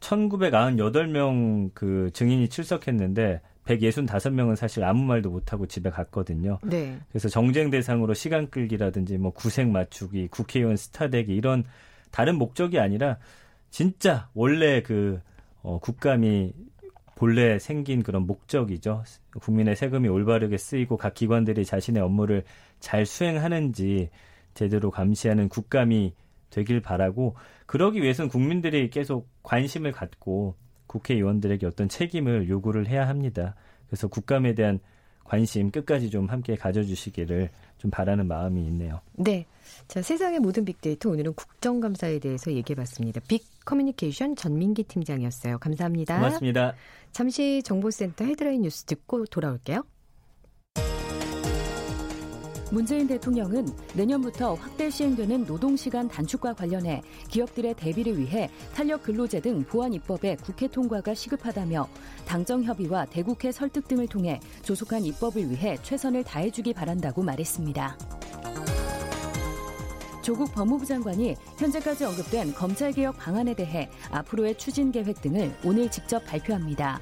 1998명 0.00 1.70
그 1.72 2.10
증인이 2.12 2.50
출석했는데 2.50 3.40
165명은 3.64 4.56
사실 4.56 4.84
아무 4.84 5.04
말도 5.04 5.30
못하고 5.30 5.64
집에 5.64 5.88
갔거든요. 5.88 6.58
네. 6.64 6.98
그래서 7.08 7.30
정쟁 7.30 7.70
대상으로 7.70 8.12
시간 8.12 8.50
끌기라든지 8.50 9.16
뭐 9.16 9.32
구색 9.32 9.68
맞추기, 9.68 10.28
국회의원 10.28 10.76
스타 10.76 11.08
되기 11.08 11.34
이런 11.34 11.64
다른 12.10 12.36
목적이 12.36 12.78
아니라 12.78 13.18
진짜 13.70 14.28
원래 14.34 14.82
그 14.82 15.20
어, 15.62 15.78
국감이 15.78 16.52
본래 17.14 17.58
생긴 17.58 18.02
그런 18.02 18.26
목적이죠. 18.26 19.04
국민의 19.40 19.76
세금이 19.76 20.08
올바르게 20.08 20.56
쓰이고 20.56 20.96
각 20.96 21.14
기관들이 21.14 21.64
자신의 21.66 22.02
업무를 22.02 22.44
잘 22.78 23.04
수행하는지 23.04 24.08
제대로 24.54 24.90
감시하는 24.90 25.48
국감이 25.48 26.14
되길 26.48 26.80
바라고 26.80 27.36
그러기 27.66 28.02
위해서는 28.02 28.28
국민들이 28.28 28.90
계속 28.90 29.28
관심을 29.42 29.92
갖고 29.92 30.56
국회의원들에게 30.86 31.66
어떤 31.66 31.88
책임을 31.88 32.48
요구를 32.48 32.88
해야 32.88 33.06
합니다. 33.06 33.54
그래서 33.86 34.08
국감에 34.08 34.54
대한 34.54 34.80
관심 35.30 35.70
끝까지 35.70 36.10
좀 36.10 36.26
함께 36.26 36.56
가져주시기를 36.56 37.50
좀 37.78 37.90
바라는 37.92 38.26
마음이 38.26 38.66
있네요. 38.66 39.00
네. 39.12 39.46
자, 39.86 40.02
세상의 40.02 40.40
모든 40.40 40.64
빅데이터 40.64 41.08
오늘은 41.08 41.34
국정감사에 41.34 42.18
대해서 42.18 42.52
얘기해 42.52 42.74
봤습니다. 42.74 43.20
빅 43.28 43.44
커뮤니케이션 43.64 44.34
전민기 44.34 44.82
팀장이었어요. 44.82 45.58
감사합니다. 45.58 46.16
고맙습니다. 46.16 46.74
잠시 47.12 47.62
정보센터 47.64 48.24
헤드라인 48.24 48.62
뉴스 48.62 48.82
듣고 48.82 49.24
돌아올게요. 49.26 49.84
문재인 52.70 53.08
대통령은 53.08 53.66
내년부터 53.94 54.54
확대 54.54 54.88
시행되는 54.90 55.44
노동시간 55.44 56.08
단축과 56.08 56.54
관련해 56.54 57.02
기업들의 57.28 57.74
대비를 57.74 58.18
위해 58.18 58.48
탄력 58.74 59.02
근로제 59.02 59.40
등 59.40 59.64
보완 59.64 59.92
입법에 59.92 60.36
국회 60.36 60.68
통과가 60.68 61.14
시급하다며 61.14 61.88
당정 62.26 62.62
협의와 62.62 63.06
대국회 63.06 63.50
설득 63.50 63.88
등을 63.88 64.06
통해 64.06 64.38
조속한 64.62 65.04
입법을 65.04 65.50
위해 65.50 65.76
최선을 65.82 66.22
다해주기 66.22 66.72
바란다고 66.72 67.22
말했습니다. 67.22 67.98
조국 70.22 70.52
법무부 70.52 70.84
장관이 70.84 71.34
현재까지 71.58 72.04
언급된 72.04 72.54
검찰개혁 72.54 73.16
방안에 73.16 73.54
대해 73.54 73.90
앞으로의 74.10 74.56
추진 74.58 74.92
계획 74.92 75.20
등을 75.22 75.52
오늘 75.64 75.90
직접 75.90 76.24
발표합니다. 76.26 77.00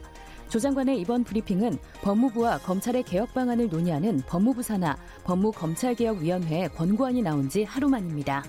조 0.49 0.59
장관의 0.59 0.99
이번 1.00 1.25
브리핑은 1.25 1.76
법무부와 2.00 2.59
검찰의 2.59 3.02
개혁 3.02 3.35
방안을 3.35 3.69
논의하는 3.69 4.23
법무부 4.26 4.62
산하 4.62 4.97
법무검찰개혁위원회의 5.25 6.71
권고안이 6.71 7.21
나온 7.21 7.49
지 7.50 7.64
하루 7.64 7.88
만입니다. 7.88 8.43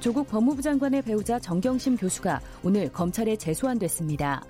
조국 0.00 0.28
법무부 0.28 0.60
장관의 0.60 1.00
배우자 1.00 1.38
정경심 1.38 1.96
교수가 1.96 2.40
오늘 2.62 2.92
검찰에 2.92 3.36
재소환됐습니다. 3.36 4.44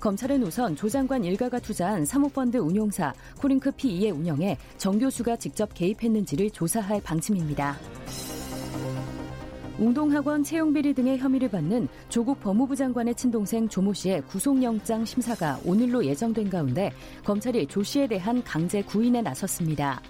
검찰은 0.00 0.42
우선 0.42 0.74
조 0.74 0.88
장관 0.88 1.24
일가가 1.24 1.60
투자한 1.60 2.04
사모펀드 2.04 2.56
운용사 2.56 3.14
코링크 3.38 3.70
PE의 3.70 4.10
운영에 4.10 4.58
정 4.78 4.98
교수가 4.98 5.36
직접 5.36 5.72
개입했는지를 5.74 6.50
조사할 6.50 7.00
방침입니다. 7.02 7.76
웅동학원 9.78 10.42
채용비리 10.42 10.94
등의 10.94 11.18
혐의를 11.18 11.50
받는 11.50 11.88
조국 12.08 12.40
법무부 12.40 12.74
장관의 12.74 13.14
친동생 13.14 13.68
조모 13.68 13.92
씨의 13.92 14.22
구속영장 14.22 15.04
심사가 15.04 15.60
오늘로 15.66 16.04
예정된 16.04 16.48
가운데 16.48 16.90
검찰이 17.24 17.66
조 17.66 17.82
씨에 17.82 18.06
대한 18.06 18.42
강제 18.42 18.80
구인에 18.82 19.20
나섰습니다. 19.20 20.00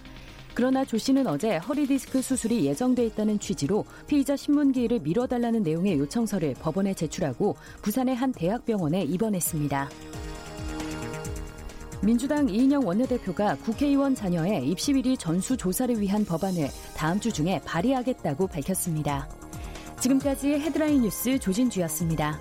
그러나 0.55 0.85
조 0.85 0.97
씨는 0.97 1.27
어제 1.27 1.57
허리디스크 1.57 2.23
수술이 2.23 2.65
예정돼 2.65 3.07
있다는 3.07 3.41
취지로 3.41 3.85
피의자 4.07 4.37
신문기일을 4.37 5.01
미뤄달라는 5.01 5.65
내용의 5.65 5.99
요청서를 5.99 6.55
법원에 6.61 6.95
제출하고 6.95 7.57
부산의 7.83 8.15
한 8.15 8.33
대학병원에 8.33 9.03
입원했습니다. 9.03 9.91
민주당 12.03 12.49
이인영 12.49 12.87
원내대표가 12.87 13.57
국회의원 13.57 14.15
자녀의 14.15 14.69
입시비리 14.69 15.17
전수 15.17 15.57
조사를 15.57 16.01
위한 16.01 16.25
법안을 16.25 16.69
다음 16.97 17.19
주 17.19 17.33
중에 17.33 17.61
발의하겠다고 17.65 18.47
밝혔습니다. 18.47 19.29
지금까지 20.01 20.51
헤드라인 20.55 21.03
뉴스 21.03 21.39
조진주였습니다. 21.39 22.39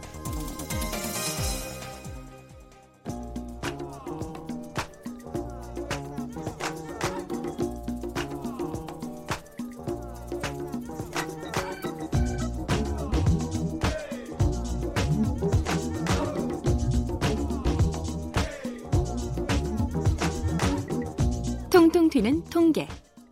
통통 21.71 22.09
튀는 22.09 22.43
통계. 22.45 22.87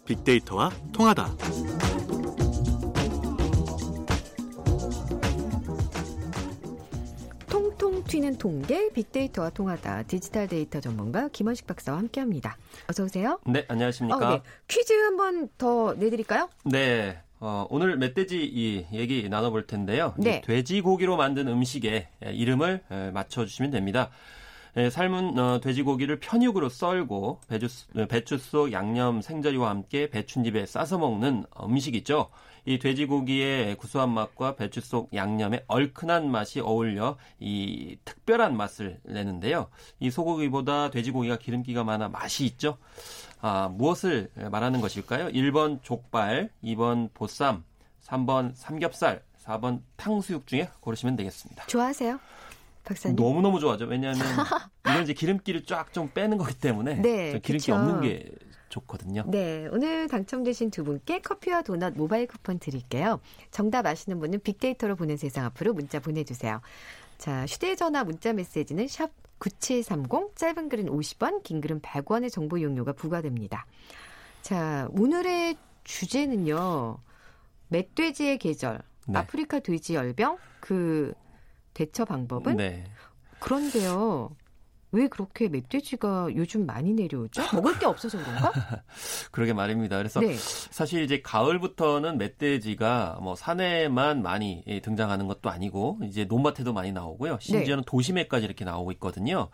빅데이터와 0.06 0.70
통하다. 0.92 1.73
튀는 8.14 8.38
통계 8.38 8.92
빅데이터와 8.94 9.50
통하다 9.50 10.04
디지털 10.04 10.48
데이터 10.48 10.80
전문가 10.80 11.30
김원식 11.30 11.66
박사와 11.66 11.98
함께합니다. 11.98 12.58
어서 12.88 13.06
오세요. 13.06 13.40
네, 13.48 13.66
안녕하십니까. 13.68 14.18
어, 14.18 14.30
네. 14.36 14.42
퀴즈 14.68 14.94
한번 14.94 15.50
더 15.58 15.96
내드릴까요? 15.96 16.48
네. 16.64 17.18
어, 17.40 17.66
오늘 17.72 17.98
멧돼지 17.98 18.46
이 18.46 18.86
얘기 18.94 19.28
나눠볼 19.30 19.66
텐데요. 19.66 20.14
네. 20.20 20.42
돼지고기로 20.42 21.18
만든 21.18 21.48
음식의 21.48 22.08
이름을 22.22 22.84
맞춰주시면 23.16 23.72
됩니다. 23.72 24.12
삶은 24.92 25.40
어, 25.40 25.60
돼지고기를 25.60 26.20
편육으로 26.20 26.70
썰고 26.70 27.42
배주, 27.48 27.68
배추 28.10 28.38
속 28.38 28.72
양념 28.74 29.22
생저리와 29.22 29.72
함께 29.72 30.12
배춧잎에 30.12 30.68
싸서 30.68 31.00
먹는 31.00 31.46
음식이죠. 31.64 32.30
이 32.66 32.80
돼지고기의 32.80 33.76
구수한 33.76 34.10
맛과 34.10 34.56
배추 34.56 34.82
속 34.82 35.14
양념의 35.14 35.66
얼큰한 35.68 36.30
맛이 36.32 36.60
어울려 36.62 37.18
이 37.40 37.98
특별한 38.06 38.56
맛을 38.56 39.00
내는데요. 39.04 39.68
이 40.00 40.10
소고기보다 40.10 40.90
돼지고기가 40.90 41.38
기름기가 41.38 41.84
많아 41.84 42.08
맛이 42.10 42.46
있죠. 42.46 42.78
아, 43.42 43.68
무엇을 43.68 44.30
말하는 44.52 44.80
것일까요? 44.80 45.28
1번 45.30 45.84
족발, 45.84 46.50
2번 46.64 47.10
보쌈, 47.14 47.64
3번 48.06 48.54
삼겹살, 48.56 49.24
4번 49.44 49.82
탕수육 49.98 50.48
중에 50.48 50.70
고르시면 50.80 51.18
되겠습니다. 51.18 51.66
좋아하세요? 51.66 52.18
박사님. 52.86 53.16
너무너무 53.18 53.60
좋아하죠. 53.60 53.86
왜냐하면 53.86 54.22
이건 54.88 55.04
이제 55.04 55.14
기름기를 55.14 55.66
쫙 55.66 55.92
좀 55.94 56.10
빼는 56.14 56.38
거기 56.38 56.54
때문에 56.54 56.96
네, 56.96 57.40
기름기 57.40 57.52
그쵸. 57.72 57.76
없는 57.76 58.02
게 58.02 58.32
좋거든요. 58.74 59.24
네, 59.28 59.68
오늘 59.72 60.08
당첨되신 60.08 60.72
두 60.72 60.84
분께 60.84 61.22
커피와 61.22 61.62
도넛 61.62 61.94
모바일 61.96 62.28
쿠폰 62.28 62.60
드릴게요. 62.60 63.20
정답 63.52 63.86
아시는 63.86 64.20
분은 64.20 64.40
빅데이터로 64.42 64.96
보는 64.96 65.18
세상 65.18 65.46
앞으로 65.46 65.74
문자 65.74 66.00
보내주세요. 66.00 66.62
자, 67.18 67.46
휴대전화 67.46 68.04
문자 68.04 68.34
메시지는 68.34 68.88
샵 68.88 69.12
9730, 69.40 70.36
짧은 70.36 70.70
글은 70.70 70.86
50원, 70.86 71.44
긴 71.44 71.62
글은 71.62 71.82
100원의 71.82 72.32
정보 72.32 72.58
이용료가 72.58 72.94
부과됩니다. 72.94 73.66
자, 74.42 74.88
오늘의 74.92 75.58
주제는요. 75.84 76.98
멧돼지의 77.68 78.38
계절, 78.38 78.82
네. 79.08 79.20
아프리카 79.20 79.60
돼지 79.60 79.96
열병, 79.96 80.38
그 80.60 81.14
대처 81.74 82.06
방법은? 82.06 82.56
네. 82.58 82.86
그런데요. 83.40 84.36
왜 84.94 85.08
그렇게 85.08 85.50
멧돼지가 85.50 86.30
요즘 86.36 86.68
많이 86.68 86.94
내려오죠? 86.94 87.42
먹을 87.52 87.78
게 87.80 87.88
없어서 87.88 88.20
그런가? 88.20 88.52
그러게 89.32 89.52
말입니다. 89.52 89.98
그래서 89.98 90.20
네. 90.20 90.36
사실 90.38 91.02
이제 91.02 91.20
가을부터는 91.22 92.20
멧돼지가 92.20 93.18
뭐 93.22 93.36
산에만 93.36 94.22
많이 94.22 94.64
예, 94.68 94.82
등장하는 94.82 95.26
것도 95.28 95.50
아니고 95.50 95.98
이제 96.04 96.26
논밭에도 96.26 96.74
많이 96.74 96.92
나오고요. 96.92 97.40
심지어는 97.42 97.86
도심에까지 97.86 98.46
이렇게 98.46 98.66
나오고 98.66 98.92
있거든요. 98.94 99.50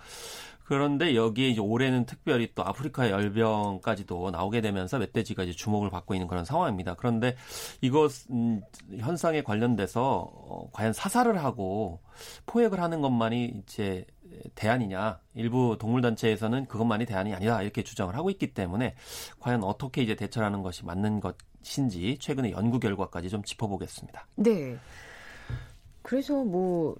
그런데 0.69 1.15
여기에 1.15 1.49
이제 1.49 1.59
올해는 1.59 2.05
특별히 2.05 2.51
또 2.53 2.63
아프리카 2.63 3.09
열병까지도 3.09 4.29
나오게 4.29 4.61
되면서 4.61 4.99
멧돼지가 4.99 5.41
이제 5.41 5.51
주목을 5.51 5.89
받고 5.89 6.13
있는 6.13 6.27
그런 6.27 6.45
상황입니다. 6.45 6.93
그런데 6.93 7.35
이것 7.81 8.11
음, 8.29 8.61
현상에 8.99 9.41
관련돼서 9.41 10.29
어, 10.31 10.69
과연 10.71 10.93
사살을 10.93 11.43
하고 11.43 12.01
포획을 12.45 12.79
하는 12.79 13.01
것만이 13.01 13.63
이제 13.63 14.05
대안이냐 14.53 15.19
일부 15.33 15.75
동물 15.79 16.03
단체에서는 16.03 16.67
그것만이 16.67 17.07
대안이 17.07 17.33
아니다 17.33 17.63
이렇게 17.63 17.83
주장을 17.83 18.15
하고 18.15 18.29
있기 18.29 18.53
때문에 18.53 18.93
과연 19.39 19.63
어떻게 19.63 20.03
이제 20.03 20.13
대처하는 20.13 20.61
것이 20.61 20.85
맞는 20.85 21.19
것인지 21.19 22.19
최근의 22.19 22.51
연구 22.51 22.79
결과까지 22.79 23.31
좀 23.31 23.41
짚어보겠습니다. 23.41 24.27
네. 24.35 24.77
그래서 26.03 26.43
뭐 26.43 26.95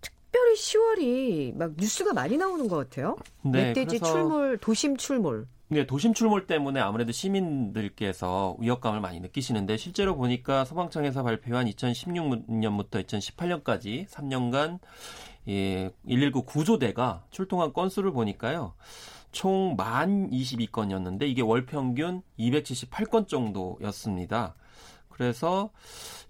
특 0.00 0.19
별히 0.50 0.56
10월이 0.56 1.56
막 1.56 1.72
뉴스가 1.76 2.12
많이 2.12 2.36
나오는 2.36 2.66
것 2.68 2.76
같아요. 2.76 3.16
네, 3.42 3.68
멧돼지 3.68 3.98
그래서 3.98 4.12
출몰, 4.12 4.58
도심 4.58 4.96
출몰. 4.96 5.46
네, 5.68 5.86
도심 5.86 6.14
출몰 6.14 6.46
때문에 6.46 6.80
아무래도 6.80 7.12
시민들께서 7.12 8.56
위협감을 8.58 9.00
많이 9.00 9.20
느끼시는데 9.20 9.76
실제로 9.76 10.16
보니까 10.16 10.64
소방청에서 10.64 11.22
발표한 11.22 11.66
2016년부터 11.66 13.04
2018년까지 13.04 14.08
3년간 14.08 14.80
예, 15.48 15.90
119 16.06 16.42
구조대가 16.42 17.24
출동한 17.30 17.72
건수를 17.72 18.12
보니까요. 18.12 18.74
총 19.30 19.76
1,022건이었는데 19.76 21.22
이게 21.22 21.40
월 21.40 21.64
평균 21.66 22.22
278건 22.38 23.28
정도였습니다. 23.28 24.56
그래서 25.20 25.68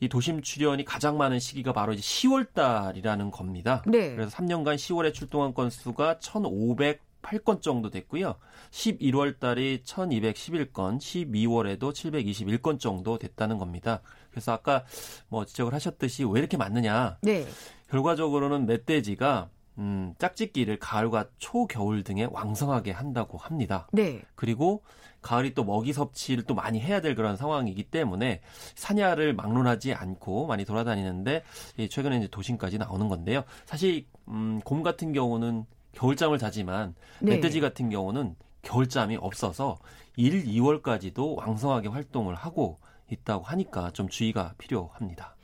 이 0.00 0.08
도심 0.08 0.42
출연이 0.42 0.84
가장 0.84 1.16
많은 1.16 1.38
시기가 1.38 1.72
바로 1.72 1.92
이제 1.92 2.02
10월 2.02 2.52
달이라는 2.52 3.30
겁니다. 3.30 3.84
네. 3.86 4.16
그래서 4.16 4.36
3년간 4.36 4.74
10월에 4.74 5.14
출동한 5.14 5.54
건수가 5.54 6.16
1,508건 6.16 7.62
정도 7.62 7.90
됐고요. 7.90 8.34
11월 8.72 9.38
달이 9.38 9.84
1,211건, 9.84 10.98
12월에도 10.98 11.92
721건 11.92 12.80
정도 12.80 13.16
됐다는 13.16 13.58
겁니다. 13.58 14.02
그래서 14.32 14.50
아까 14.50 14.84
뭐 15.28 15.44
지적을 15.46 15.72
하셨듯이 15.72 16.24
왜 16.24 16.40
이렇게 16.40 16.56
많느냐? 16.56 17.18
네. 17.22 17.46
결과적으로는 17.90 18.66
멧돼지가 18.66 19.50
음, 19.80 20.14
짝짓기를 20.18 20.78
가을과 20.78 21.26
초겨울 21.38 22.04
등에 22.04 22.28
왕성하게 22.30 22.92
한다고 22.92 23.38
합니다. 23.38 23.88
네. 23.92 24.22
그리고 24.34 24.82
가을이 25.22 25.54
또 25.54 25.64
먹이 25.64 25.94
섭취를 25.94 26.44
또 26.44 26.54
많이 26.54 26.80
해야 26.80 27.00
될 27.00 27.14
그런 27.14 27.36
상황이기 27.36 27.84
때문에 27.84 28.42
사냐를 28.74 29.34
막론하지 29.34 29.94
않고 29.94 30.46
많이 30.46 30.66
돌아다니는데 30.66 31.42
이 31.78 31.88
최근에 31.88 32.18
이제 32.18 32.28
도심까지 32.28 32.76
나오는 32.76 33.08
건데요. 33.08 33.44
사실 33.64 34.06
음, 34.28 34.60
곰 34.64 34.82
같은 34.82 35.12
경우는 35.12 35.64
겨울잠을 35.92 36.38
자지만 36.38 36.94
네. 37.20 37.36
멧돼지 37.36 37.60
같은 37.60 37.88
경우는 37.88 38.36
겨울잠이 38.62 39.16
없어서 39.16 39.78
1, 40.16 40.44
2월까지도 40.44 41.36
왕성하게 41.38 41.88
활동을 41.88 42.34
하고 42.34 42.78
있다고 43.10 43.44
하니까 43.44 43.90
좀 43.92 44.08
주의가 44.08 44.54
필요합니다. 44.58 45.34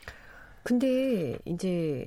근데 0.62 1.38
이제 1.44 2.06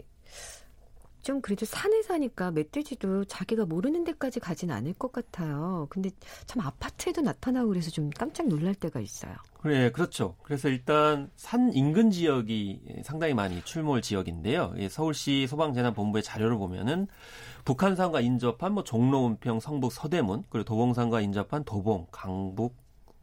좀 1.29 1.41
그래도 1.41 1.63
산에 1.63 2.01
사니까 2.01 2.49
멧돼지도 2.49 3.25
자기가 3.25 3.67
모르는 3.67 4.03
데까지 4.03 4.39
가진 4.39 4.71
않을 4.71 4.93
것 4.93 5.11
같아요. 5.11 5.85
근데 5.91 6.09
참 6.47 6.59
아파트에도 6.59 7.21
나타나고 7.21 7.67
그래서 7.67 7.91
좀 7.91 8.09
깜짝 8.09 8.47
놀랄 8.47 8.73
때가 8.73 8.99
있어요. 8.99 9.35
그래, 9.61 9.91
그렇죠. 9.91 10.37
그래서 10.41 10.69
일단 10.69 11.29
산 11.35 11.71
인근 11.71 12.09
지역이 12.09 13.03
상당히 13.03 13.35
많이 13.35 13.61
출몰 13.63 14.01
지역인데요. 14.01 14.73
예, 14.77 14.89
서울시 14.89 15.45
소방재난본부의 15.45 16.23
자료를 16.23 16.57
보면은 16.57 17.05
북한산과 17.63 18.21
인접한 18.21 18.73
뭐 18.73 18.83
종로, 18.83 19.27
은평, 19.27 19.59
성북, 19.59 19.93
서대문, 19.93 20.45
그리고 20.49 20.65
도봉산과 20.65 21.21
인접한 21.21 21.63
도봉, 21.63 22.07
강북, 22.11 22.75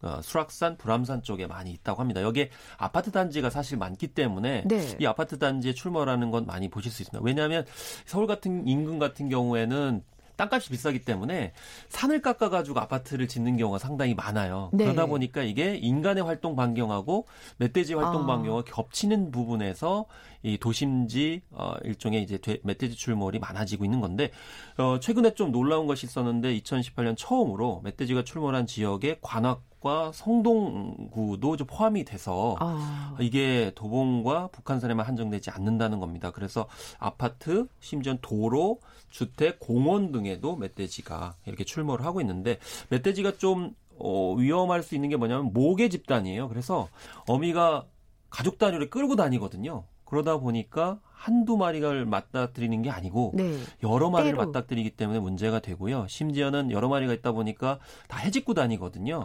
어, 0.03 0.21
수락산, 0.23 0.77
불암산 0.77 1.23
쪽에 1.23 1.47
많이 1.47 1.71
있다고 1.73 2.01
합니다. 2.01 2.23
여기에 2.23 2.51
아파트 2.77 3.11
단지가 3.11 3.51
사실 3.51 3.79
많기 3.79 4.09
때문에 4.09 4.65
네. 4.67 4.97
이 5.01 5.07
아파트 5.07 5.39
단지에 5.39 5.73
출몰하는 5.75 6.31
건 6.31 6.47
많이 6.47 6.69
보실 6.69 6.91
수 6.93 7.03
있습니다. 7.03 7.25
왜냐하면 7.25 7.65
서울 8.05 8.27
같은 8.27 8.67
인근 8.67 8.99
같은 8.99 9.29
경우에는 9.29 10.03
땅값이 10.37 10.69
비싸기 10.69 11.01
때문에 11.01 11.53
산을 11.89 12.21
깎아가지고 12.21 12.79
아파트를 12.79 13.27
짓는 13.27 13.57
경우가 13.57 13.79
상당히 13.79 14.15
많아요. 14.15 14.69
네. 14.75 14.85
그러다 14.85 15.07
보니까 15.07 15.43
이게 15.43 15.77
인간의 15.77 16.25
활동 16.25 16.55
반경하고 16.57 17.27
멧돼지 17.57 17.95
활동 17.95 18.25
아. 18.25 18.27
반경과 18.27 18.65
겹치는 18.65 19.31
부분에서 19.31 20.05
이 20.43 20.59
도심지 20.59 21.41
어, 21.51 21.73
일종의 21.85 22.23
이제 22.23 22.37
돼- 22.37 22.59
멧돼지 22.63 22.97
출몰이 22.97 23.39
많아지고 23.39 23.85
있는 23.87 24.03
건데 24.03 24.31
어, 24.77 25.01
최근에 25.01 25.35
좀 25.35 25.53
놀라운 25.53 25.87
것이 25.87 26.05
있었는데 26.07 26.59
2018년 26.61 27.15
처음으로 27.17 27.81
멧돼지가 27.85 28.25
출몰한 28.25 28.67
지역에 28.67 29.19
관악 29.23 29.63
지역과 29.87 30.11
성동구도 30.13 31.57
좀 31.57 31.67
포함이 31.67 32.05
돼서 32.05 32.57
아. 32.59 33.17
이게 33.21 33.71
도봉과 33.77 34.49
북한산에만 34.49 35.07
한정되지 35.07 35.51
않는다는 35.51 36.01
겁니다. 36.01 36.33
그래서 36.33 36.67
아파트, 36.99 37.69
심지어 37.81 38.17
도로, 38.21 38.81
주택, 39.09 39.61
공원 39.61 40.11
등에도 40.11 40.57
멧돼지가 40.57 41.37
이렇게 41.47 41.65
출몰을 41.65 42.05
하고 42.05 42.21
있는데 42.21 42.59
멧돼지가 42.91 43.39
좀 43.39 43.75
어, 43.99 44.35
위험할 44.35 44.83
수 44.83 44.95
있는 44.95 45.09
게 45.09 45.17
뭐냐면 45.17 45.53
모계 45.53 45.89
집단이에요. 45.89 46.49
그래서 46.49 46.89
어미가 47.29 47.87
가족 48.29 48.59
단위로 48.59 48.91
끌고 48.91 49.17
다니거든요. 49.17 49.85
그러다 50.05 50.39
보니까 50.39 50.99
한두 51.13 51.57
마리를 51.57 52.05
맞닥뜨리는 52.05 52.83
게 52.83 52.91
아니고 52.91 53.33
네. 53.35 53.59
여러 53.83 54.11
마리를 54.11 54.37
때로. 54.37 54.47
맞닥뜨리기 54.47 54.91
때문에 54.91 55.19
문제가 55.19 55.61
되고요. 55.61 56.07
심지어는 56.09 56.71
여러 56.71 56.89
마리가 56.89 57.13
있다 57.15 57.33
보니까 57.33 57.79
다 58.07 58.19
해집고 58.19 58.55
다니거든요. 58.55 59.25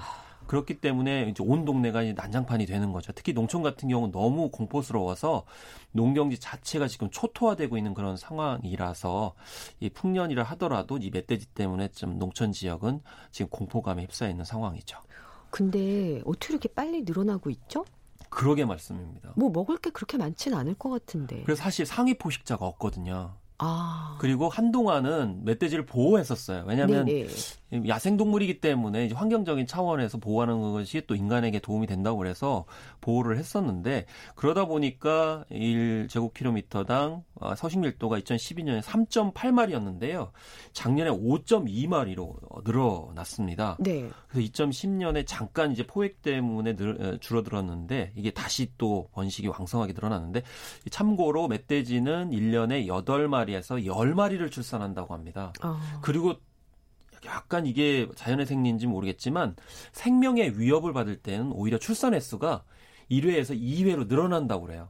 그렇기 0.51 0.81
때문에 0.81 1.29
이제 1.29 1.41
온 1.47 1.63
동네가 1.63 2.03
이제 2.03 2.11
난장판이 2.11 2.65
되는 2.65 2.91
거죠. 2.91 3.13
특히 3.13 3.31
농촌 3.31 3.63
같은 3.63 3.87
경우는 3.87 4.11
너무 4.11 4.51
공포스러워서 4.51 5.45
농경지 5.93 6.39
자체가 6.39 6.89
지금 6.89 7.09
초토화되고 7.09 7.77
있는 7.77 7.93
그런 7.93 8.17
상황이라서 8.17 9.33
이 9.79 9.89
풍년이라 9.89 10.43
하더라도 10.43 10.97
이 10.97 11.09
멧돼지 11.09 11.45
때문에 11.53 11.87
좀 11.93 12.19
농촌 12.19 12.51
지역은 12.51 12.99
지금 13.31 13.49
공포감에 13.49 14.01
휩싸여 14.01 14.29
있는 14.29 14.43
상황이죠. 14.43 14.97
근데 15.51 16.21
어떻게 16.25 16.53
이렇게 16.53 16.67
빨리 16.67 17.03
늘어나고 17.03 17.49
있죠? 17.49 17.85
그러게 18.29 18.65
말씀입니다. 18.65 19.31
뭐 19.37 19.51
먹을 19.51 19.77
게 19.77 19.89
그렇게 19.89 20.17
많지는 20.17 20.57
않을 20.57 20.73
것 20.73 20.89
같은데. 20.89 21.43
그래서 21.43 21.63
사실 21.63 21.85
상위 21.85 22.15
포식자가 22.15 22.65
없거든요. 22.65 23.35
아. 23.57 24.17
그리고 24.19 24.49
한동안은 24.49 25.45
멧돼지를 25.45 25.85
보호했었어요. 25.85 26.65
왜냐하면 26.67 27.05
네네. 27.05 27.29
야생동물이기 27.87 28.59
때문에 28.59 29.09
환경적인 29.13 29.67
차원에서 29.67 30.17
보호하는 30.17 30.59
것이 30.73 31.01
또 31.07 31.15
인간에게 31.15 31.59
도움이 31.59 31.87
된다고 31.87 32.17
그래서 32.17 32.65
보호를 32.99 33.37
했었는데 33.37 34.05
그러다 34.35 34.65
보니까 34.65 35.45
1제곱킬로미터당 35.51 37.23
어, 37.35 37.55
서식 37.55 37.79
밀도가 37.79 38.19
2012년에 38.19 38.81
3.8마리였는데요. 38.81 40.31
작년에 40.73 41.09
5.2마리로 41.09 42.63
늘어났습니다. 42.63 43.77
네. 43.79 44.09
그래서 44.27 44.47
2010년에 44.51 45.23
잠깐 45.25 45.71
이제 45.71 45.85
포획 45.85 46.21
때문에 46.21 46.75
늘, 46.75 46.97
에, 47.01 47.17
줄어들었는데 47.19 48.13
이게 48.15 48.31
다시 48.31 48.71
또 48.77 49.09
번식이 49.13 49.47
왕성하게 49.47 49.93
늘어났는데 49.93 50.43
참고로 50.91 51.47
멧돼지는 51.47 52.29
1년에 52.29 52.85
8마리에서 52.87 53.83
10마리를 53.85 54.51
출산한다고 54.51 55.13
합니다. 55.13 55.53
아. 55.61 55.99
그리고 56.01 56.35
약간 57.25 57.65
이게 57.65 58.07
자연의 58.15 58.45
생리인지 58.45 58.87
모르겠지만 58.87 59.55
생명의 59.91 60.59
위협을 60.59 60.93
받을 60.93 61.17
때는 61.17 61.51
오히려 61.51 61.77
출산 61.77 62.13
횟수가 62.13 62.63
1회에서 63.09 63.59
2회로 63.59 64.07
늘어난다고 64.07 64.65
그래요. 64.65 64.89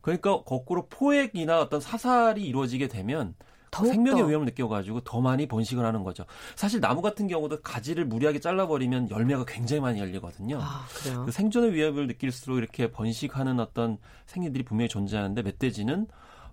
그러니까 0.00 0.42
거꾸로 0.42 0.86
포획이나 0.88 1.60
어떤 1.60 1.80
사살이 1.80 2.42
이루어지게 2.42 2.88
되면. 2.88 3.34
생명의 3.72 4.28
위험을 4.28 4.46
느껴가지고 4.46 5.02
더 5.02 5.20
많이 5.20 5.46
번식을 5.46 5.84
하는 5.84 6.02
거죠. 6.02 6.24
사실 6.56 6.80
나무 6.80 7.02
같은 7.02 7.28
경우도 7.28 7.60
가지를 7.62 8.04
무리하게 8.04 8.40
잘라버리면 8.40 9.10
열매가 9.10 9.44
굉장히 9.46 9.80
많이 9.80 10.00
열리거든요. 10.00 10.58
아. 10.60 10.86
그 11.24 11.30
생존의 11.30 11.72
위협을 11.72 12.08
느낄수록 12.08 12.58
이렇게 12.58 12.90
번식하는 12.90 13.60
어떤 13.60 13.98
생리들이 14.26 14.64
분명히 14.64 14.88
존재하는데 14.88 15.42
멧돼지는 15.42 16.08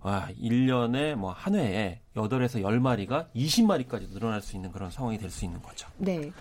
와, 0.08 0.30
1년에 0.42 1.16
뭐 1.16 1.34
한 1.34 1.56
회에 1.56 2.00
8에서 2.16 2.62
10마리가 2.62 3.28
20마리까지 3.36 4.10
늘어날 4.14 4.42
수 4.42 4.56
있는 4.56 4.72
그런 4.72 4.90
상황이 4.90 5.18
될 5.18 5.30
수 5.30 5.44
있는 5.44 5.62
거죠. 5.62 5.90
네. 5.98 6.32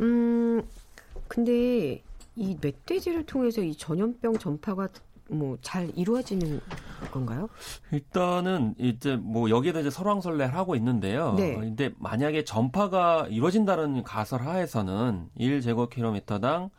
음, 0.00 0.62
근데 1.26 2.00
이 2.36 2.56
멧돼지를 2.60 3.26
통해서 3.26 3.60
이 3.60 3.74
전염병 3.74 4.38
전파가 4.38 4.86
뭐 5.30 5.56
잘 5.62 5.90
이루어지는 5.96 6.60
건가요? 7.10 7.48
일단은 7.90 8.74
이제 8.78 9.16
뭐 9.16 9.50
여기에 9.50 9.72
대해서 9.72 9.90
설왕설래를 9.90 10.54
하고 10.54 10.76
있는데요. 10.76 11.34
네. 11.34 11.56
근데 11.56 11.90
만약에 11.98 12.44
전파가 12.44 13.26
이루어진다는 13.28 14.04
가설 14.04 14.42
하에서는 14.42 15.28
1제곱킬로미터당 15.38 16.70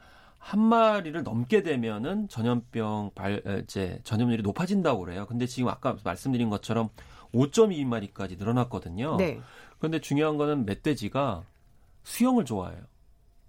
한 0.43 0.59
마리를 0.59 1.23
넘게 1.23 1.63
되면은 1.63 2.27
전염병 2.27 3.11
발 3.15 3.41
에, 3.47 3.59
이제 3.63 3.99
전염률이 4.03 4.43
높아진다고 4.43 4.99
그래요. 4.99 5.25
근데 5.25 5.47
지금 5.47 5.69
아까 5.69 5.95
말씀드린 6.03 6.49
것처럼 6.49 6.89
5.2마리까지 7.33 8.37
늘어났거든요. 8.37 9.15
네. 9.15 9.39
그런데 9.79 10.01
중요한 10.01 10.35
거는 10.35 10.65
멧돼지가 10.65 11.43
수영을 12.03 12.43
좋아해요. 12.43 12.81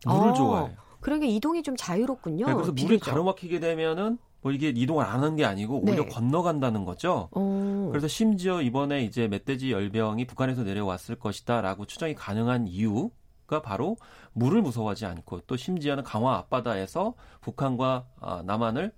물을 0.06 0.30
아, 0.30 0.32
좋아해요. 0.34 0.76
그러니까 1.00 1.26
이동이 1.26 1.64
좀 1.64 1.74
자유롭군요. 1.76 2.46
네, 2.46 2.52
그래서 2.54 2.70
물이 2.70 2.86
비교적. 2.86 3.10
가로막히게 3.10 3.58
되면은 3.58 4.18
뭐 4.40 4.52
이게 4.52 4.68
이동을 4.68 5.04
안 5.04 5.20
하는 5.20 5.34
게 5.34 5.44
아니고 5.44 5.80
오히려 5.80 6.04
네. 6.04 6.08
건너간다는 6.08 6.84
거죠. 6.84 7.28
어. 7.32 7.88
그래서 7.90 8.06
심지어 8.06 8.62
이번에 8.62 9.02
이제 9.02 9.26
멧돼지 9.26 9.72
열병이 9.72 10.26
북한에서 10.26 10.62
내려왔을 10.62 11.16
것이다라고 11.16 11.86
추정이 11.86 12.14
가능한 12.14 12.68
이유 12.68 13.10
가 13.46 13.60
바로 13.60 13.96
물을 14.32 14.62
무서워하지 14.62 15.04
않고 15.06 15.40
또 15.46 15.56
심지어는 15.56 16.02
강화 16.02 16.36
앞바다에서 16.36 17.14
북한과 17.42 18.06
아, 18.20 18.42
남한을 18.44 18.92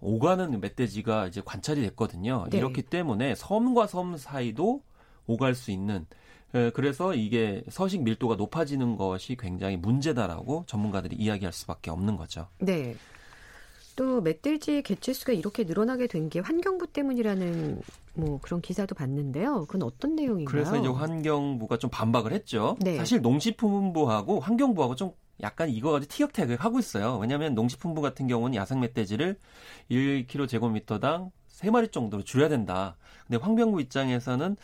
오가는 0.00 0.60
멧돼지가 0.60 1.26
이제 1.26 1.42
관찰이 1.44 1.82
됐거든요. 1.82 2.46
네. 2.50 2.58
이렇기 2.58 2.82
때문에 2.82 3.34
섬과 3.34 3.86
섬 3.86 4.16
사이도 4.16 4.82
오갈 5.26 5.54
수 5.54 5.70
있는 5.70 6.06
에, 6.54 6.70
그래서 6.70 7.14
이게 7.14 7.62
서식 7.68 8.02
밀도가 8.02 8.36
높아지는 8.36 8.96
것이 8.96 9.36
굉장히 9.36 9.76
문제다라고 9.76 10.64
전문가들이 10.66 11.16
이야기할 11.16 11.52
수밖에 11.52 11.90
없는 11.90 12.16
거죠. 12.16 12.48
네. 12.58 12.96
또 13.96 14.20
멧돼지 14.20 14.82
개체수가 14.82 15.32
이렇게 15.32 15.64
늘어나게 15.64 16.06
된 16.06 16.28
게 16.30 16.40
환경부 16.40 16.86
때문이라는 16.88 17.80
뭐 18.14 18.38
그런 18.42 18.60
기사도 18.60 18.94
봤는데요. 18.94 19.66
그건 19.66 19.82
어떤 19.82 20.14
내용인가요? 20.16 20.44
그래서 20.44 20.76
이제 20.76 20.88
환경부가 20.88 21.78
좀 21.78 21.90
반박을 21.90 22.32
했죠. 22.32 22.76
네. 22.80 22.96
사실 22.96 23.20
농식품부하고 23.20 24.40
환경부하고 24.40 24.94
좀 24.96 25.12
약간 25.42 25.70
이거 25.70 25.92
가지고 25.92 26.12
티격태격 26.12 26.64
하고 26.64 26.78
있어요. 26.78 27.16
왜냐하면 27.18 27.54
농식품부 27.54 28.00
같은 28.02 28.26
경우는 28.26 28.54
야생 28.54 28.80
멧돼지를 28.80 29.36
1kg 29.90 30.48
제곱미터당 30.48 31.30
3마리 31.60 31.92
정도로 31.92 32.22
줄여야 32.22 32.48
된다. 32.48 32.96
근데 33.26 33.42
환경부 33.42 33.80
입장에서는 33.80 34.56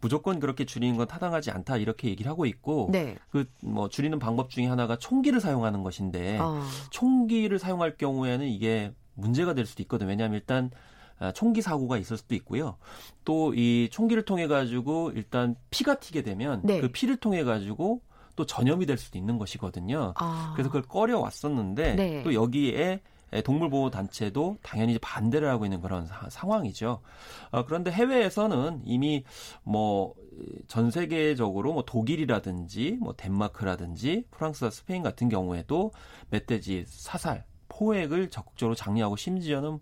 무조건 0.00 0.40
그렇게 0.40 0.64
줄이는 0.64 0.96
건 0.96 1.06
타당하지 1.06 1.50
않다 1.50 1.76
이렇게 1.76 2.08
얘기를 2.08 2.30
하고 2.30 2.46
있고 2.46 2.88
네. 2.92 3.16
그뭐 3.30 3.88
줄이는 3.88 4.18
방법 4.18 4.50
중에 4.50 4.66
하나가 4.66 4.96
총기를 4.96 5.40
사용하는 5.40 5.82
것인데 5.82 6.38
아, 6.40 6.66
총기를 6.90 7.58
사용할 7.58 7.96
경우에는 7.96 8.46
이게 8.46 8.92
문제가 9.14 9.54
될 9.54 9.66
수도 9.66 9.82
있거든요. 9.82 10.08
왜냐하면 10.08 10.36
일단 10.36 10.70
아, 11.18 11.32
총기 11.32 11.60
사고가 11.62 11.98
있을 11.98 12.16
수도 12.16 12.34
있고요. 12.34 12.76
또 13.24 13.52
이 13.54 13.88
총기를 13.90 14.24
통해 14.24 14.46
가지고 14.46 15.12
일단 15.14 15.54
피가 15.70 15.96
튀게 16.00 16.22
되면 16.22 16.60
네. 16.64 16.80
그 16.80 16.88
피를 16.88 17.16
통해 17.16 17.44
가지고 17.44 18.00
또 18.36 18.46
전염이 18.46 18.86
될 18.86 18.96
수도 18.98 19.18
있는 19.18 19.38
것이거든요. 19.38 20.14
아. 20.16 20.52
그래서 20.54 20.68
그걸 20.68 20.82
꺼려 20.82 21.20
왔었는데 21.20 21.94
네. 21.94 22.22
또 22.24 22.34
여기에 22.34 23.00
동물보호 23.42 23.90
단체도 23.90 24.58
당연히 24.62 24.98
반대를 24.98 25.48
하고 25.48 25.64
있는 25.66 25.80
그런 25.80 26.06
사- 26.06 26.28
상황이죠. 26.30 27.00
어, 27.50 27.64
그런데 27.64 27.90
해외에서는 27.90 28.82
이미 28.84 29.24
뭐 29.64 30.14
전 30.66 30.90
세계적으로 30.90 31.72
뭐 31.72 31.84
독일이라든지 31.84 32.98
뭐 33.00 33.14
덴마크라든지 33.16 34.24
프랑스와 34.32 34.70
스페인 34.70 35.02
같은 35.04 35.28
경우에도 35.28 35.92
멧돼지 36.30 36.84
사살 36.88 37.44
포획을 37.68 38.30
적극적으로 38.30 38.74
장려하고 38.74 39.14
심지어는 39.16 39.78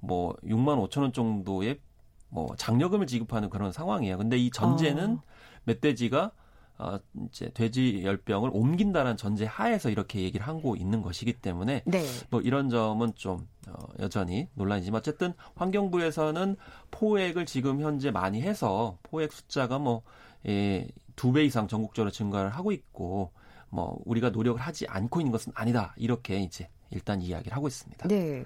뭐 0.00 0.34
6만 0.44 0.86
5천 0.90 1.00
원 1.00 1.12
정도의 1.14 1.80
뭐 2.28 2.54
장려금을 2.56 3.06
지급하는 3.06 3.48
그런 3.48 3.72
상황이에요. 3.72 4.18
근데 4.18 4.36
이 4.36 4.50
전제는 4.50 5.14
어. 5.14 5.22
멧돼지가 5.64 6.32
어, 6.78 6.98
이제 7.28 7.50
돼지 7.54 8.02
열병을 8.04 8.50
옮긴다는 8.52 9.16
전제 9.16 9.46
하에서 9.46 9.88
이렇게 9.90 10.20
얘기를 10.20 10.46
하고 10.46 10.76
있는 10.76 11.00
것이기 11.02 11.34
때문에 11.34 11.82
네. 11.86 12.04
뭐 12.30 12.40
이런 12.40 12.68
점은 12.68 13.14
좀 13.14 13.48
어, 13.68 13.86
여전히 13.98 14.48
논란이지만 14.54 14.98
어쨌든 14.98 15.32
환경부에서는 15.54 16.56
포획을 16.90 17.46
지금 17.46 17.80
현재 17.80 18.10
많이 18.10 18.42
해서 18.42 18.98
포획 19.02 19.32
숫자가 19.32 19.78
뭐 19.78 20.02
예, 20.46 20.86
두 21.16 21.32
배 21.32 21.44
이상 21.44 21.66
전국적으로 21.66 22.10
증가를 22.10 22.50
하고 22.50 22.72
있고 22.72 23.32
뭐 23.70 23.98
우리가 24.04 24.30
노력을 24.30 24.60
하지 24.60 24.86
않고 24.86 25.20
있는 25.20 25.32
것은 25.32 25.52
아니다 25.56 25.94
이렇게 25.96 26.38
이제 26.40 26.68
일단 26.90 27.20
이야기를 27.20 27.56
하고 27.56 27.66
있습니다. 27.68 28.06
네. 28.08 28.44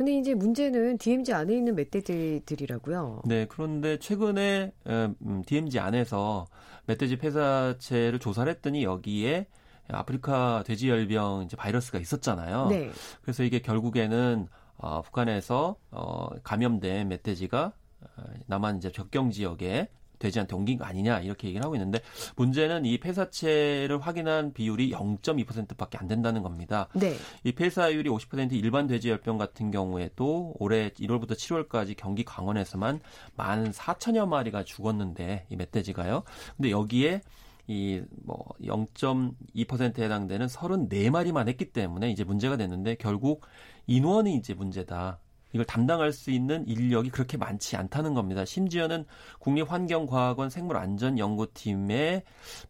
근데 0.00 0.16
이제 0.16 0.32
문제는 0.34 0.96
DMZ 0.96 1.34
안에 1.34 1.54
있는 1.54 1.74
멧돼지들이라고요. 1.74 3.20
네, 3.26 3.44
그런데 3.46 3.98
최근에 3.98 4.72
음, 4.86 5.42
DMZ 5.44 5.78
안에서 5.78 6.46
멧돼지 6.86 7.18
폐사체를 7.18 8.18
조사를 8.18 8.50
했더니 8.50 8.82
여기에 8.82 9.46
아프리카 9.88 10.64
돼지열병 10.66 11.42
이제 11.42 11.54
바이러스가 11.54 11.98
있었잖아요. 11.98 12.68
네. 12.68 12.90
그래서 13.20 13.42
이게 13.42 13.60
결국에는 13.60 14.48
어, 14.78 15.02
북한에서 15.02 15.76
어, 15.90 16.30
감염된 16.44 17.06
멧돼지가 17.08 17.74
어, 18.00 18.22
남한 18.46 18.78
이제 18.78 18.90
접경 18.90 19.30
지역에 19.30 19.90
돼지한테 20.20 20.54
옮긴 20.54 20.78
거 20.78 20.84
아니냐 20.84 21.20
이렇게 21.20 21.48
얘기를 21.48 21.64
하고 21.64 21.74
있는데 21.74 22.00
문제는 22.36 22.84
이 22.84 22.98
폐사체를 22.98 23.98
확인한 23.98 24.52
비율이 24.52 24.92
0.2%밖에 24.92 25.98
안 25.98 26.06
된다는 26.06 26.42
겁니다. 26.42 26.88
네. 26.94 27.16
이 27.42 27.50
폐사율이 27.50 28.08
50% 28.08 28.52
일반 28.52 28.86
돼지열병 28.86 29.38
같은 29.38 29.72
경우에도 29.72 30.54
올해 30.60 30.90
1월부터 30.90 31.32
7월까지 31.32 31.96
경기 31.96 32.24
강원에서만 32.24 33.00
1만 33.36 33.72
4천여 33.72 34.28
마리가 34.28 34.64
죽었는데 34.64 35.46
이 35.48 35.56
멧돼지가요. 35.56 36.22
근데 36.56 36.70
여기에 36.70 37.22
이뭐 37.66 38.44
0.2%에 38.62 40.04
해당되는 40.04 40.46
34마리만 40.46 41.48
했기 41.48 41.72
때문에 41.72 42.10
이제 42.10 42.24
문제가 42.24 42.56
됐는데 42.56 42.96
결국 42.96 43.46
인원이 43.86 44.34
이제 44.34 44.54
문제다. 44.54 45.20
이걸 45.52 45.64
담당할 45.64 46.12
수 46.12 46.30
있는 46.30 46.66
인력이 46.66 47.10
그렇게 47.10 47.36
많지 47.36 47.76
않다는 47.76 48.14
겁니다. 48.14 48.44
심지어는 48.44 49.04
국립환경과학원 49.40 50.50
생물안전연구팀에 50.50 52.22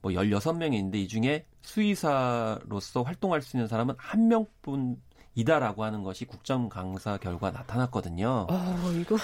뭐 0.02 0.12
16명이 0.12 0.74
있는데 0.74 0.98
이 0.98 1.08
중에 1.08 1.46
수의사로서 1.62 3.02
활동할 3.02 3.42
수 3.42 3.56
있는 3.56 3.68
사람은 3.68 3.94
한 3.98 4.28
명뿐 4.28 4.96
이다라고 5.34 5.84
하는 5.84 6.02
것이 6.02 6.24
국정 6.24 6.68
강사 6.68 7.16
결과 7.16 7.50
나타났거든요. 7.50 8.46
어, 8.50 8.92
이거 9.00 9.16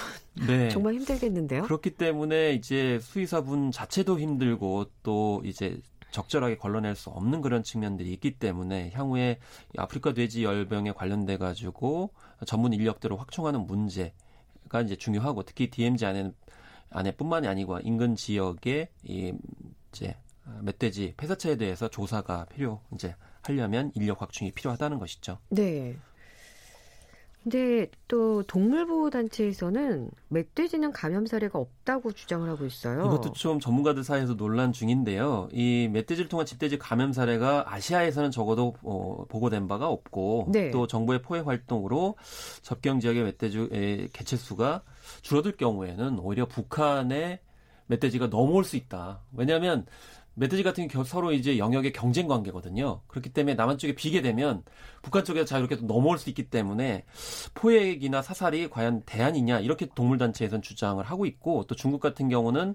네. 0.46 0.68
정말 0.70 0.94
힘들겠는데요. 0.94 1.62
그렇기 1.62 1.90
때문에 1.90 2.52
이제 2.52 3.00
수의사분 3.00 3.72
자체도 3.72 4.20
힘들고 4.20 4.86
또 5.02 5.42
이제 5.44 5.80
적절하게 6.16 6.56
걸러낼 6.56 6.96
수 6.96 7.10
없는 7.10 7.42
그런 7.42 7.62
측면들이 7.62 8.10
있기 8.14 8.38
때문에 8.38 8.90
향후에 8.94 9.38
아프리카 9.76 10.14
돼지 10.14 10.44
열병에 10.44 10.92
관련돼 10.92 11.36
가지고 11.36 12.10
전문 12.46 12.72
인력들을 12.72 13.20
확충하는 13.20 13.66
문제가 13.66 14.80
이제 14.82 14.96
중요하고 14.96 15.42
특히 15.42 15.68
DMZ 15.68 16.06
안에 16.06 16.32
안에뿐만이 16.88 17.46
아니고 17.48 17.80
인근 17.80 18.16
지역에 18.16 18.88
이 19.04 19.34
이제 19.92 20.16
멧돼지 20.62 21.12
폐사체에 21.18 21.56
대해서 21.56 21.88
조사가 21.88 22.46
필요 22.46 22.80
이제 22.94 23.14
하려면 23.42 23.92
인력 23.94 24.22
확충이 24.22 24.52
필요하다는 24.52 24.98
것이죠. 24.98 25.38
네. 25.50 25.96
근데 27.48 27.86
또 28.08 28.42
동물보호단체에서는 28.42 30.10
멧돼지는 30.30 30.90
감염 30.90 31.26
사례가 31.26 31.60
없다고 31.60 32.10
주장을 32.10 32.48
하고 32.48 32.66
있어요. 32.66 33.06
이것도 33.06 33.34
좀 33.34 33.60
전문가들 33.60 34.02
사이에서 34.02 34.34
논란 34.34 34.72
중인데요. 34.72 35.48
이 35.52 35.88
멧돼지를 35.92 36.28
통한 36.28 36.44
집돼지 36.44 36.76
감염 36.76 37.12
사례가 37.12 37.72
아시아에서는 37.72 38.32
적어도 38.32 38.74
어, 38.82 39.26
보고된 39.28 39.68
바가 39.68 39.86
없고 39.86 40.48
네. 40.50 40.72
또 40.72 40.88
정부의 40.88 41.22
포획 41.22 41.46
활동으로 41.46 42.16
접경 42.62 42.98
지역의 42.98 43.22
멧돼지의 43.22 44.08
개체 44.12 44.36
수가 44.36 44.82
줄어들 45.22 45.56
경우에는 45.56 46.18
오히려 46.18 46.46
북한의 46.46 47.38
멧돼지가 47.86 48.26
넘어올 48.26 48.64
수 48.64 48.74
있다. 48.74 49.22
왜냐하면 49.32 49.86
멧돼지 50.38 50.62
같은 50.62 50.86
경우 50.86 51.04
서로 51.04 51.32
이제 51.32 51.56
영역의 51.56 51.92
경쟁 51.92 52.28
관계거든요. 52.28 53.00
그렇기 53.06 53.30
때문에 53.30 53.54
남한 53.54 53.78
쪽에 53.78 53.94
비게 53.94 54.20
되면 54.20 54.62
북한 55.00 55.24
쪽에서 55.24 55.46
자유롭게 55.46 55.76
넘어올 55.86 56.18
수 56.18 56.28
있기 56.28 56.50
때문에 56.50 57.04
포획이나 57.54 58.20
사살이 58.20 58.68
과연 58.68 59.02
대안이냐 59.06 59.60
이렇게 59.60 59.86
동물단체에서는 59.94 60.60
주장을 60.60 61.02
하고 61.02 61.24
있고 61.24 61.64
또 61.66 61.74
중국 61.74 62.00
같은 62.00 62.28
경우는 62.28 62.74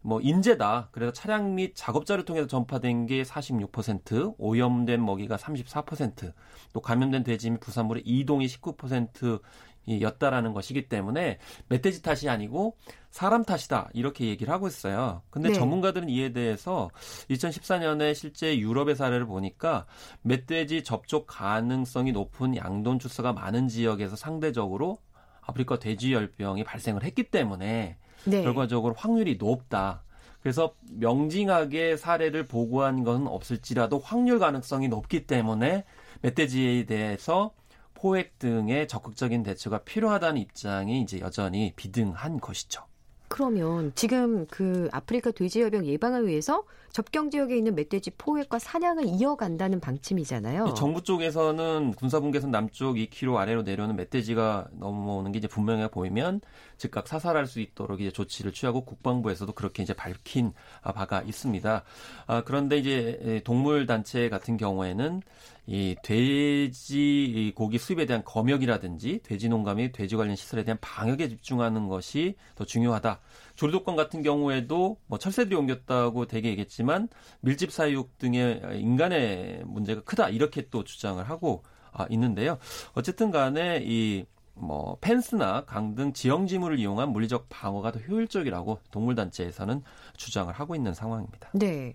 뭐 0.00 0.20
인재다. 0.20 0.88
그래서 0.92 1.12
차량 1.12 1.54
및 1.54 1.72
작업자를 1.74 2.24
통해서 2.24 2.46
전파된 2.46 3.06
게 3.06 3.22
46%, 3.22 4.34
오염된 4.38 5.04
먹이가 5.04 5.36
34%, 5.36 6.32
또 6.72 6.80
감염된 6.80 7.22
돼지 7.22 7.50
및 7.50 7.60
부산물의 7.60 8.02
이동이 8.04 8.46
19% 8.46 9.40
였다라는 9.88 10.52
것이기 10.52 10.88
때문에 10.88 11.38
멧돼지 11.68 12.02
탓이 12.02 12.28
아니고 12.28 12.76
사람 13.10 13.44
탓이다 13.44 13.90
이렇게 13.92 14.26
얘기를 14.26 14.52
하고 14.52 14.66
있어요. 14.66 15.22
근데 15.30 15.48
네. 15.48 15.54
전문가들은 15.54 16.08
이에 16.08 16.32
대해서 16.32 16.90
2014년에 17.30 18.14
실제 18.14 18.58
유럽의 18.58 18.96
사례를 18.96 19.26
보니까 19.26 19.86
멧돼지 20.22 20.82
접촉 20.82 21.26
가능성이 21.26 22.12
높은 22.12 22.56
양돈 22.56 22.98
주사가 22.98 23.32
많은 23.32 23.68
지역에서 23.68 24.16
상대적으로 24.16 24.98
아프리카 25.42 25.78
돼지열병이 25.78 26.64
발생을 26.64 27.02
했기 27.02 27.24
때문에 27.24 27.96
네. 28.24 28.42
결과적으로 28.42 28.94
확률이 28.96 29.36
높다. 29.36 30.04
그래서 30.42 30.74
명징하게 30.90 31.96
사례를 31.96 32.48
보고한 32.48 33.04
것은 33.04 33.28
없을지라도 33.28 34.00
확률 34.00 34.38
가능성이 34.38 34.88
높기 34.88 35.26
때문에 35.26 35.84
멧돼지에 36.22 36.84
대해서 36.86 37.52
포획 38.02 38.40
등의 38.40 38.88
적극적인 38.88 39.44
대처가 39.44 39.78
필요하다는 39.78 40.40
입장이 40.40 41.02
이제 41.02 41.20
여전히 41.20 41.72
비등한 41.76 42.40
것이죠. 42.40 42.82
그러면 43.28 43.92
지금 43.94 44.44
그 44.48 44.88
아프리카 44.92 45.30
돼지열병 45.30 45.86
예방을 45.86 46.26
위해서 46.26 46.64
접경 46.90 47.30
지역에 47.30 47.56
있는 47.56 47.76
멧돼지 47.76 48.10
포획과 48.18 48.58
사냥을 48.58 49.06
이어간다는 49.06 49.78
방침이잖아요. 49.80 50.74
정부 50.74 51.02
쪽에서는 51.02 51.92
군사분계선 51.92 52.50
남쪽 52.50 52.96
2km 52.96 53.36
아래로 53.36 53.62
내려오는 53.62 53.94
멧돼지가 53.94 54.68
넘어오는 54.72 55.30
게 55.30 55.38
이제 55.38 55.46
분명해 55.46 55.88
보이면 55.88 56.40
즉각 56.82 57.06
사살할 57.06 57.46
수 57.46 57.60
있도록 57.60 58.00
이제 58.00 58.10
조치를 58.10 58.52
취하고 58.52 58.84
국방부에서도 58.84 59.52
그렇게 59.52 59.84
이제 59.84 59.94
밝힌 59.94 60.52
바가 60.82 61.22
있습니다. 61.22 61.84
아, 62.26 62.42
그런데 62.44 62.76
이제 62.76 63.40
동물 63.44 63.86
단체 63.86 64.28
같은 64.28 64.56
경우에는 64.56 65.22
이 65.68 65.94
돼지 66.02 67.52
고기 67.54 67.78
수입에 67.78 68.04
대한 68.06 68.24
검역이라든지 68.24 69.20
돼지 69.22 69.48
및 69.48 69.92
돼지 69.92 70.16
관련 70.16 70.34
시설에 70.34 70.64
대한 70.64 70.76
방역에 70.80 71.28
집중하는 71.28 71.86
것이 71.86 72.34
더 72.56 72.64
중요하다. 72.64 73.20
조류독감 73.54 73.94
같은 73.94 74.24
경우에도 74.24 74.96
뭐 75.06 75.18
철새들이 75.20 75.54
옮겼다고 75.54 76.26
되게 76.26 76.48
얘기했지만 76.48 77.08
밀집 77.42 77.70
사육 77.70 78.18
등의 78.18 78.60
인간의 78.74 79.62
문제가 79.66 80.00
크다 80.02 80.30
이렇게 80.30 80.68
또 80.68 80.82
주장을 80.82 81.22
하고 81.30 81.62
아, 81.92 82.06
있는데요. 82.10 82.58
어쨌든 82.94 83.30
간에 83.30 83.82
이 83.84 84.24
뭐 84.54 84.96
펜스나 85.00 85.64
강 85.64 85.94
등 85.94 86.12
지형 86.12 86.46
지물을 86.46 86.78
이용한 86.78 87.10
물리적 87.10 87.46
방어가 87.48 87.92
더 87.92 87.98
효율적이라고 88.00 88.78
동물단체에서는 88.90 89.82
주장을 90.16 90.52
하고 90.52 90.74
있는 90.74 90.94
상황입니다. 90.94 91.50
네. 91.54 91.94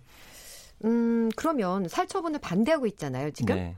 음, 0.85 1.29
그러면 1.35 1.87
살처분을 1.87 2.39
반대하고 2.39 2.85
있잖아요, 2.87 3.31
지금. 3.31 3.55
네. 3.55 3.75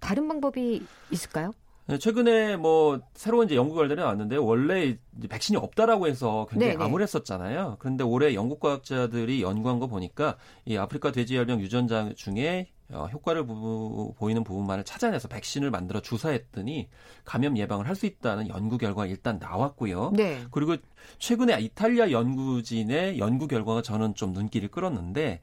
다른 0.00 0.28
방법이 0.28 0.84
있을까요? 1.10 1.52
네, 1.86 1.98
최근에 1.98 2.56
뭐 2.56 3.00
새로운 3.14 3.46
이제 3.46 3.54
연구 3.54 3.74
결과들이 3.76 4.00
나왔는데 4.00 4.36
원래 4.36 4.98
백신이 5.28 5.56
없다라고 5.56 6.08
해서 6.08 6.46
굉장히 6.50 6.72
네네. 6.72 6.84
암울했었잖아요. 6.84 7.76
그런데 7.78 8.02
올해 8.02 8.34
영국 8.34 8.58
과학자들이 8.60 9.40
연구한 9.40 9.78
거 9.78 9.86
보니까 9.86 10.36
이 10.64 10.76
아프리카 10.76 11.12
돼지 11.12 11.36
열병 11.36 11.60
유전자 11.60 12.12
중에 12.16 12.68
어, 12.90 13.08
효과를 13.12 13.44
부- 13.46 14.14
보이는 14.16 14.44
부분만을 14.44 14.84
찾아내서 14.84 15.26
백신을 15.28 15.70
만들어 15.72 16.00
주사했더니 16.00 16.88
감염 17.24 17.56
예방을 17.56 17.88
할 17.88 17.96
수 17.96 18.06
있다는 18.06 18.48
연구 18.48 18.78
결과가 18.78 19.06
일단 19.06 19.38
나왔고요. 19.38 20.12
네. 20.14 20.44
그리고 20.50 20.76
최근에 21.18 21.58
이탈리아 21.60 22.10
연구진의 22.10 23.18
연구 23.18 23.48
결과가 23.48 23.82
저는 23.82 24.14
좀 24.14 24.32
눈길을 24.32 24.68
끌었는데 24.70 25.40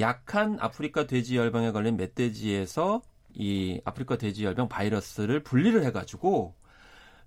약한 0.00 0.58
아프리카 0.60 1.06
돼지 1.06 1.36
열병에 1.36 1.70
걸린 1.72 1.96
멧돼지에서 1.96 3.00
이 3.34 3.80
아프리카 3.84 4.18
돼지 4.18 4.44
열병 4.44 4.68
바이러스를 4.68 5.42
분리를 5.42 5.82
해가지고 5.84 6.54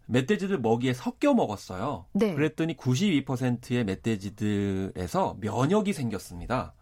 멧돼지들 0.07 0.59
먹이에 0.59 0.93
섞여 0.93 1.33
먹었어요. 1.33 2.05
네. 2.13 2.35
그랬더니 2.35 2.77
92%의 2.77 3.83
멧돼지들에서 3.85 5.37
면역이 5.39 5.93
생겼습니다. 5.93 6.73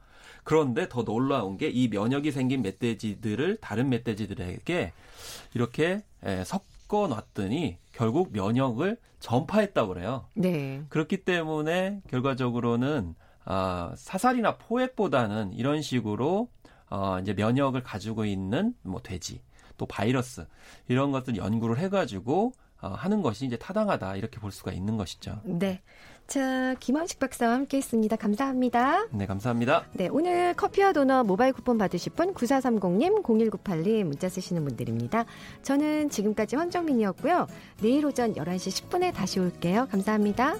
그런데 0.43 0.87
더 0.89 1.03
놀라운 1.03 1.57
게 1.57 1.69
이 1.69 1.87
면역이 1.87 2.31
생긴 2.31 2.61
멧돼지들을 2.61 3.57
다른 3.61 3.89
멧돼지들에게 3.89 4.93
이렇게 5.53 6.03
에, 6.23 6.43
섞어 6.43 7.07
놨더니 7.07 7.77
결국 7.91 8.31
면역을 8.33 8.97
전파했다고 9.19 9.93
그래요. 9.93 10.25
네. 10.35 10.83
그렇기 10.89 11.23
때문에 11.23 12.01
결과적으로는 12.09 13.15
아, 13.45 13.93
사살이나 13.97 14.57
포획보다는 14.57 15.53
이런 15.53 15.81
식으로 15.81 16.49
어, 16.89 17.19
이제 17.19 17.33
면역을 17.33 17.83
가지고 17.83 18.25
있는 18.25 18.73
뭐 18.83 19.01
돼지 19.01 19.41
또 19.77 19.85
바이러스 19.85 20.45
이런 20.87 21.11
것들 21.11 21.37
연구를 21.37 21.77
해가지고 21.79 22.51
어, 22.81 22.87
하는 22.89 23.21
것이 23.21 23.45
이제 23.45 23.57
타당하다 23.57 24.17
이렇게 24.17 24.39
볼 24.39 24.51
수가 24.51 24.71
있는 24.73 24.97
것이죠. 24.97 25.39
네. 25.45 25.81
자, 26.27 26.73
김원식 26.79 27.19
박사와 27.19 27.53
함께 27.53 27.77
했습니다. 27.77 28.15
감사합니다. 28.15 29.07
네, 29.11 29.25
감사합니다. 29.25 29.85
네, 29.93 30.07
오늘 30.07 30.53
커피와 30.55 30.93
도넛 30.93 31.25
모바일 31.25 31.53
쿠폰 31.53 31.77
받으실 31.77 32.13
분 32.13 32.33
9430님, 32.33 33.23
0198님 33.23 34.05
문자 34.05 34.29
쓰시는 34.29 34.63
분들입니다. 34.65 35.25
저는 35.61 36.09
지금까지 36.09 36.55
황정민이었고요. 36.55 37.47
내일 37.81 38.05
오전 38.05 38.33
11시 38.33 38.89
10분에 38.89 39.13
다시 39.13 39.39
올게요. 39.39 39.87
감사합니다. 39.91 40.55